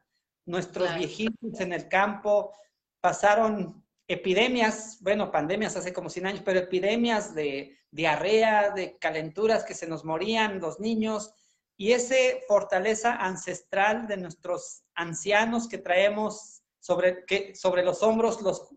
Nuestros 0.45 0.93
viejitos 0.95 1.59
en 1.59 1.71
el 1.71 1.87
campo 1.87 2.51
pasaron 2.99 3.84
epidemias, 4.07 4.97
bueno, 5.01 5.31
pandemias 5.31 5.75
hace 5.75 5.93
como 5.93 6.09
100 6.09 6.27
años, 6.27 6.41
pero 6.45 6.59
epidemias 6.59 7.33
de 7.33 7.77
diarrea, 7.91 8.71
de 8.71 8.97
calenturas 8.97 9.63
que 9.63 9.73
se 9.73 9.87
nos 9.87 10.03
morían 10.05 10.59
los 10.59 10.79
niños, 10.79 11.33
y 11.77 11.91
esa 11.91 12.15
fortaleza 12.47 13.15
ancestral 13.15 14.07
de 14.07 14.17
nuestros 14.17 14.83
ancianos 14.95 15.67
que 15.67 15.77
traemos 15.77 16.63
sobre, 16.79 17.25
que, 17.25 17.55
sobre 17.55 17.83
los 17.83 18.01
hombros, 18.03 18.41
los, 18.41 18.69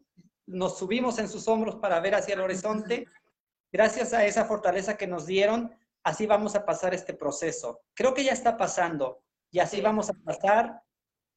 nos 0.46 0.78
subimos 0.78 1.18
en 1.18 1.28
sus 1.28 1.46
hombros 1.46 1.76
para 1.76 2.00
ver 2.00 2.14
hacia 2.14 2.34
el 2.34 2.40
horizonte, 2.40 3.06
gracias 3.70 4.12
a 4.14 4.24
esa 4.24 4.46
fortaleza 4.46 4.96
que 4.96 5.06
nos 5.06 5.26
dieron, 5.26 5.76
así 6.02 6.26
vamos 6.26 6.56
a 6.56 6.64
pasar 6.64 6.94
este 6.94 7.14
proceso. 7.14 7.82
Creo 7.94 8.14
que 8.14 8.24
ya 8.24 8.32
está 8.32 8.56
pasando 8.56 9.22
y 9.50 9.60
así 9.60 9.80
vamos 9.80 10.10
a 10.10 10.14
pasar. 10.24 10.82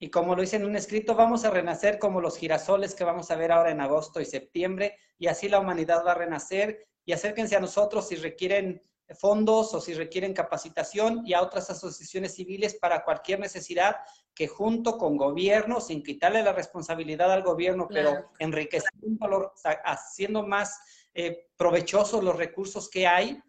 Y 0.03 0.09
como 0.09 0.35
lo 0.35 0.41
hice 0.41 0.55
en 0.55 0.65
un 0.65 0.75
escrito, 0.75 1.13
vamos 1.13 1.45
a 1.45 1.51
renacer 1.51 1.99
como 1.99 2.21
los 2.21 2.35
girasoles 2.35 2.95
que 2.95 3.03
vamos 3.03 3.29
a 3.29 3.35
ver 3.35 3.51
ahora 3.51 3.69
en 3.69 3.81
agosto 3.81 4.19
y 4.19 4.25
septiembre, 4.25 4.97
y 5.19 5.27
así 5.27 5.47
la 5.47 5.59
humanidad 5.59 6.03
va 6.03 6.13
a 6.13 6.15
renacer. 6.15 6.87
Y 7.05 7.13
acérquense 7.13 7.55
a 7.55 7.59
nosotros 7.59 8.07
si 8.07 8.15
requieren 8.15 8.81
fondos 9.13 9.75
o 9.75 9.79
si 9.79 9.93
requieren 9.93 10.33
capacitación 10.33 11.21
y 11.23 11.33
a 11.33 11.43
otras 11.43 11.69
asociaciones 11.69 12.33
civiles 12.33 12.79
para 12.81 13.03
cualquier 13.03 13.39
necesidad 13.39 13.97
que 14.33 14.47
junto 14.47 14.97
con 14.97 15.17
gobierno, 15.17 15.79
sin 15.79 16.01
quitarle 16.01 16.41
la 16.41 16.53
responsabilidad 16.53 17.31
al 17.31 17.43
gobierno, 17.43 17.87
pero 17.87 18.31
enriqueciendo, 18.39 19.53
haciendo 19.85 20.47
más 20.47 20.79
eh, 21.13 21.49
provechosos 21.55 22.23
los 22.23 22.37
recursos 22.37 22.89
que 22.89 23.05
hay, 23.05 23.39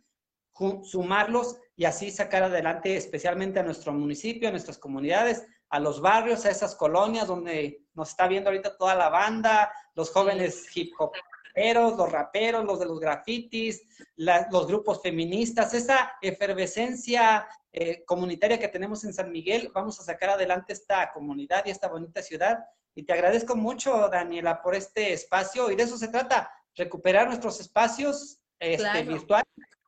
sumarlos 0.82 1.56
y 1.76 1.86
así 1.86 2.10
sacar 2.10 2.42
adelante 2.42 2.94
especialmente 2.94 3.58
a 3.58 3.62
nuestro 3.62 3.94
municipio, 3.94 4.48
a 4.48 4.52
nuestras 4.52 4.76
comunidades, 4.76 5.46
a 5.72 5.80
los 5.80 6.00
barrios, 6.00 6.44
a 6.44 6.50
esas 6.50 6.76
colonias 6.76 7.26
donde 7.26 7.86
nos 7.94 8.10
está 8.10 8.28
viendo 8.28 8.50
ahorita 8.50 8.76
toda 8.76 8.94
la 8.94 9.08
banda, 9.08 9.72
los 9.94 10.10
jóvenes 10.10 10.64
hip 10.76 10.92
hop 10.98 11.12
los 11.54 12.10
raperos, 12.10 12.64
los 12.64 12.78
de 12.78 12.86
los 12.86 12.98
grafitis, 13.00 13.82
los 14.16 14.66
grupos 14.66 15.02
feministas, 15.02 15.74
esa 15.74 16.14
efervescencia 16.20 17.46
eh, 17.72 18.04
comunitaria 18.04 18.58
que 18.58 18.68
tenemos 18.68 19.04
en 19.04 19.12
San 19.12 19.30
Miguel, 19.30 19.70
vamos 19.74 20.00
a 20.00 20.04
sacar 20.04 20.30
adelante 20.30 20.72
esta 20.72 21.12
comunidad 21.12 21.64
y 21.66 21.70
esta 21.70 21.88
bonita 21.88 22.22
ciudad. 22.22 22.64
Y 22.94 23.04
te 23.04 23.12
agradezco 23.12 23.56
mucho, 23.56 24.08
Daniela, 24.08 24.62
por 24.62 24.74
este 24.74 25.12
espacio. 25.12 25.70
Y 25.70 25.76
de 25.76 25.84
eso 25.84 25.96
se 25.96 26.08
trata, 26.08 26.50
recuperar 26.74 27.26
nuestros 27.26 27.60
espacios 27.60 28.38
este, 28.58 29.02
virtuales. 29.02 29.46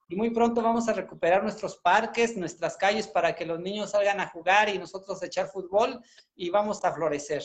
Y 0.09 0.17
muy 0.17 0.31
pronto 0.31 0.63
vamos 0.63 0.89
a 0.89 0.93
recuperar 0.93 1.43
nuestros 1.43 1.77
parques, 1.77 2.37
nuestras 2.37 2.77
calles, 2.77 3.09
para 3.09 3.35
que 3.35 3.47
los 3.47 3.59
niños 3.61 3.93
salgan 3.93 4.21
a 4.21 4.29
jugar 4.29 4.69
y 4.69 4.79
nosotros 4.79 5.23
a 5.23 5.27
echar 5.27 5.49
fútbol 5.49 6.03
y 6.35 6.51
vamos 6.51 6.85
a 6.85 6.93
florecer. 6.93 7.43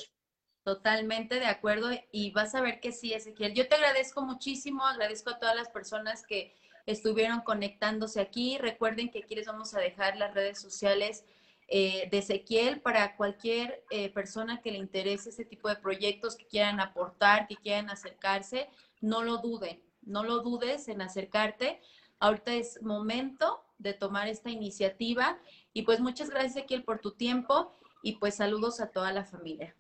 Totalmente 0.64 1.40
de 1.40 1.46
acuerdo 1.46 1.90
y 2.12 2.32
vas 2.32 2.54
a 2.54 2.62
ver 2.62 2.80
que 2.80 2.92
sí, 2.92 3.14
Ezequiel. 3.14 3.54
Yo 3.54 3.68
te 3.68 3.76
agradezco 3.76 4.22
muchísimo, 4.22 4.86
agradezco 4.86 5.30
a 5.30 5.40
todas 5.40 5.56
las 5.56 5.70
personas 5.70 6.24
que 6.28 6.54
estuvieron 6.86 7.42
conectándose 7.42 8.20
aquí. 8.20 8.58
Recuerden 8.58 9.10
que 9.10 9.20
aquí 9.20 9.36
les 9.36 9.48
vamos 9.48 9.74
a 9.74 9.80
dejar 9.80 10.18
las 10.18 10.34
redes 10.34 10.60
sociales 10.60 11.24
eh, 11.68 12.10
de 12.12 12.18
Ezequiel 12.18 12.82
para 12.82 13.16
cualquier 13.16 13.84
eh, 13.92 14.10
persona 14.10 14.60
que 14.62 14.72
le 14.72 14.80
interese 14.80 15.30
este 15.30 15.46
tipo 15.46 15.70
de 15.70 15.76
proyectos, 15.76 16.36
que 16.36 16.48
quieran 16.48 16.80
aportar, 16.80 17.48
que 17.48 17.56
quieran 17.56 17.90
acercarse, 17.90 18.70
no 19.02 19.24
lo 19.24 19.38
duden, 19.38 19.82
no 20.02 20.24
lo 20.24 20.40
dudes 20.40 20.88
en 20.88 21.02
acercarte. 21.02 21.80
Ahorita 22.20 22.54
es 22.54 22.82
momento 22.82 23.64
de 23.78 23.94
tomar 23.94 24.28
esta 24.28 24.50
iniciativa 24.50 25.40
y 25.74 25.84
pues 25.84 26.00
muchas 26.00 26.30
gracias 26.30 26.58
Ezequiel 26.58 26.84
por 26.84 27.00
tu 27.00 27.12
tiempo 27.12 27.74
y 28.04 28.18
pues 28.18 28.36
saludos 28.36 28.82
a 28.82 28.92
toda 28.92 29.12
la 29.12 29.24
familia. 29.24 29.76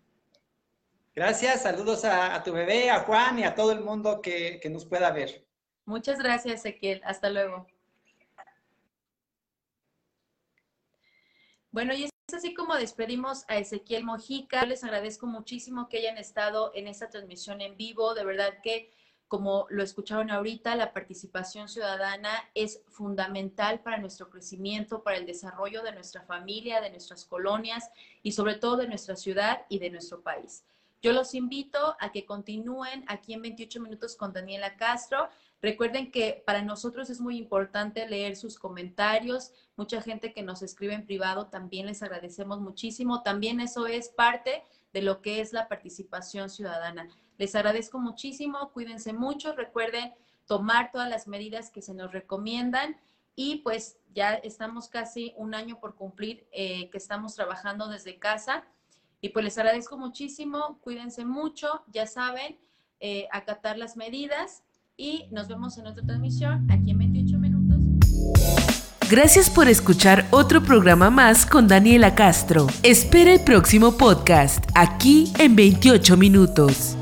Gracias, 1.16 1.64
saludos 1.64 2.06
a, 2.06 2.42
tu 2.44 2.54
bebé, 2.54 2.90
a 2.90 3.02
Juan 3.02 3.40
y 3.40 3.44
a 3.44 3.54
todo 3.54 3.74
el 3.74 3.82
mundo 3.82 4.22
que, 4.22 4.62
nos 4.72 4.86
pueda 4.86 5.12
ver. 5.12 5.46
Muchas 5.86 6.20
gracias, 6.20 6.66
Ezequiel. 6.66 7.02
Hasta 7.04 7.30
luego. 7.30 7.68
Bueno, 11.72 11.94
y 11.94 12.06
es 12.06 12.12
así 12.34 12.54
como 12.54 12.76
despedimos 12.76 13.44
a 13.50 13.58
Ezequiel 13.58 14.06
Mojica. 14.06 14.66
Les 14.66 14.84
agradezco 14.84 15.28
muchísimo 15.28 15.90
que 15.90 15.98
hayan 15.98 16.18
estado 16.18 16.72
en 16.74 16.88
esta 16.88 17.10
transmisión 17.10 17.60
en 17.60 17.76
vivo. 17.76 18.14
De 18.14 18.24
verdad 18.24 18.60
que, 18.64 18.94
como 19.30 19.68
lo 19.70 19.84
escucharon 19.84 20.32
ahorita, 20.32 20.76
la 20.76 20.92
participación 20.92 21.70
ciudadana 21.70 22.32
es 22.56 22.82
fundamental 22.88 23.80
para 23.80 24.00
nuestro 24.00 24.30
crecimiento, 24.30 25.04
para 25.04 25.18
el 25.18 25.28
desarrollo 25.28 25.84
de 25.84 25.94
nuestra 25.94 26.24
familia, 26.24 26.82
de 26.82 26.90
nuestras 26.90 27.26
colonias 27.26 27.92
y 28.24 28.32
sobre 28.32 28.56
todo 28.56 28.76
de 28.76 28.88
nuestra 28.88 29.16
ciudad 29.16 29.62
y 29.70 29.78
de 29.78 29.92
nuestro 29.92 30.22
país. 30.22 30.66
Yo 31.04 31.14
los 31.14 31.36
invito 31.36 31.96
a 32.00 32.12
que 32.12 32.26
continúen 32.26 33.06
aquí 33.08 33.34
en 33.34 33.44
28 33.44 33.80
minutos 33.80 34.16
con 34.18 34.34
Daniela 34.34 34.76
Castro. 34.78 35.30
Recuerden 35.62 36.12
que 36.12 36.44
para 36.46 36.64
nosotros 36.64 37.12
es 37.12 37.22
muy 37.22 37.38
importante 37.38 38.10
leer 38.10 38.36
sus 38.36 38.58
comentarios. 38.58 39.52
Mucha 39.78 40.02
gente 40.02 40.34
que 40.34 40.42
nos 40.42 40.64
escribe 40.64 40.96
en 40.96 41.06
privado 41.06 41.46
también 41.48 41.86
les 41.86 42.02
agradecemos 42.02 42.60
muchísimo. 42.60 43.22
También 43.22 43.60
eso 43.60 43.86
es 43.86 44.10
parte 44.10 44.64
de 44.94 45.02
lo 45.02 45.22
que 45.22 45.42
es 45.42 45.54
la 45.54 45.68
participación 45.68 46.50
ciudadana. 46.50 47.08
Les 47.38 47.56
agradezco 47.56 48.00
muchísimo. 48.00 48.72
Cuídense 48.72 49.14
mucho. 49.14 49.54
Recuerden 49.56 50.14
tomar 50.46 50.92
todas 50.92 51.10
las 51.10 51.28
medidas 51.28 51.70
que 51.70 51.82
se 51.82 51.94
nos 51.94 52.12
recomiendan. 52.12 52.98
Y 53.36 53.58
pues 53.58 53.98
ya 54.14 54.34
estamos 54.34 54.90
casi 54.90 55.34
un 55.38 55.54
año 55.54 55.80
por 55.80 55.96
cumplir 55.96 56.48
eh, 56.52 56.90
que 56.90 56.98
estamos 56.98 57.36
trabajando 57.36 57.88
desde 57.88 58.20
casa. 58.20 58.66
Y 59.22 59.30
pues 59.30 59.46
les 59.46 59.58
agradezco 59.58 59.98
muchísimo, 59.98 60.80
cuídense 60.82 61.26
mucho, 61.26 61.84
ya 61.88 62.08
saben, 62.08 62.58
eh, 63.02 63.28
acatar 63.32 63.78
las 63.78 63.98
medidas 63.98 64.64
y 64.96 65.28
nos 65.32 65.48
vemos 65.48 65.78
en 65.78 65.88
otra 65.88 66.06
transmisión 66.06 66.70
aquí 66.70 66.92
en 66.92 67.00
28 67.00 67.38
minutos. 67.38 68.59
Gracias 69.10 69.50
por 69.50 69.68
escuchar 69.68 70.28
otro 70.30 70.62
programa 70.62 71.10
más 71.10 71.48
con 71.48 71.68
Daniela 71.68 72.14
Castro. 72.14 72.68
Espera 72.84 73.34
el 73.34 73.40
próximo 73.40 73.98
podcast 73.98 74.64
aquí 74.76 75.34
en 75.40 75.56
28 75.56 76.16
minutos. 76.16 76.99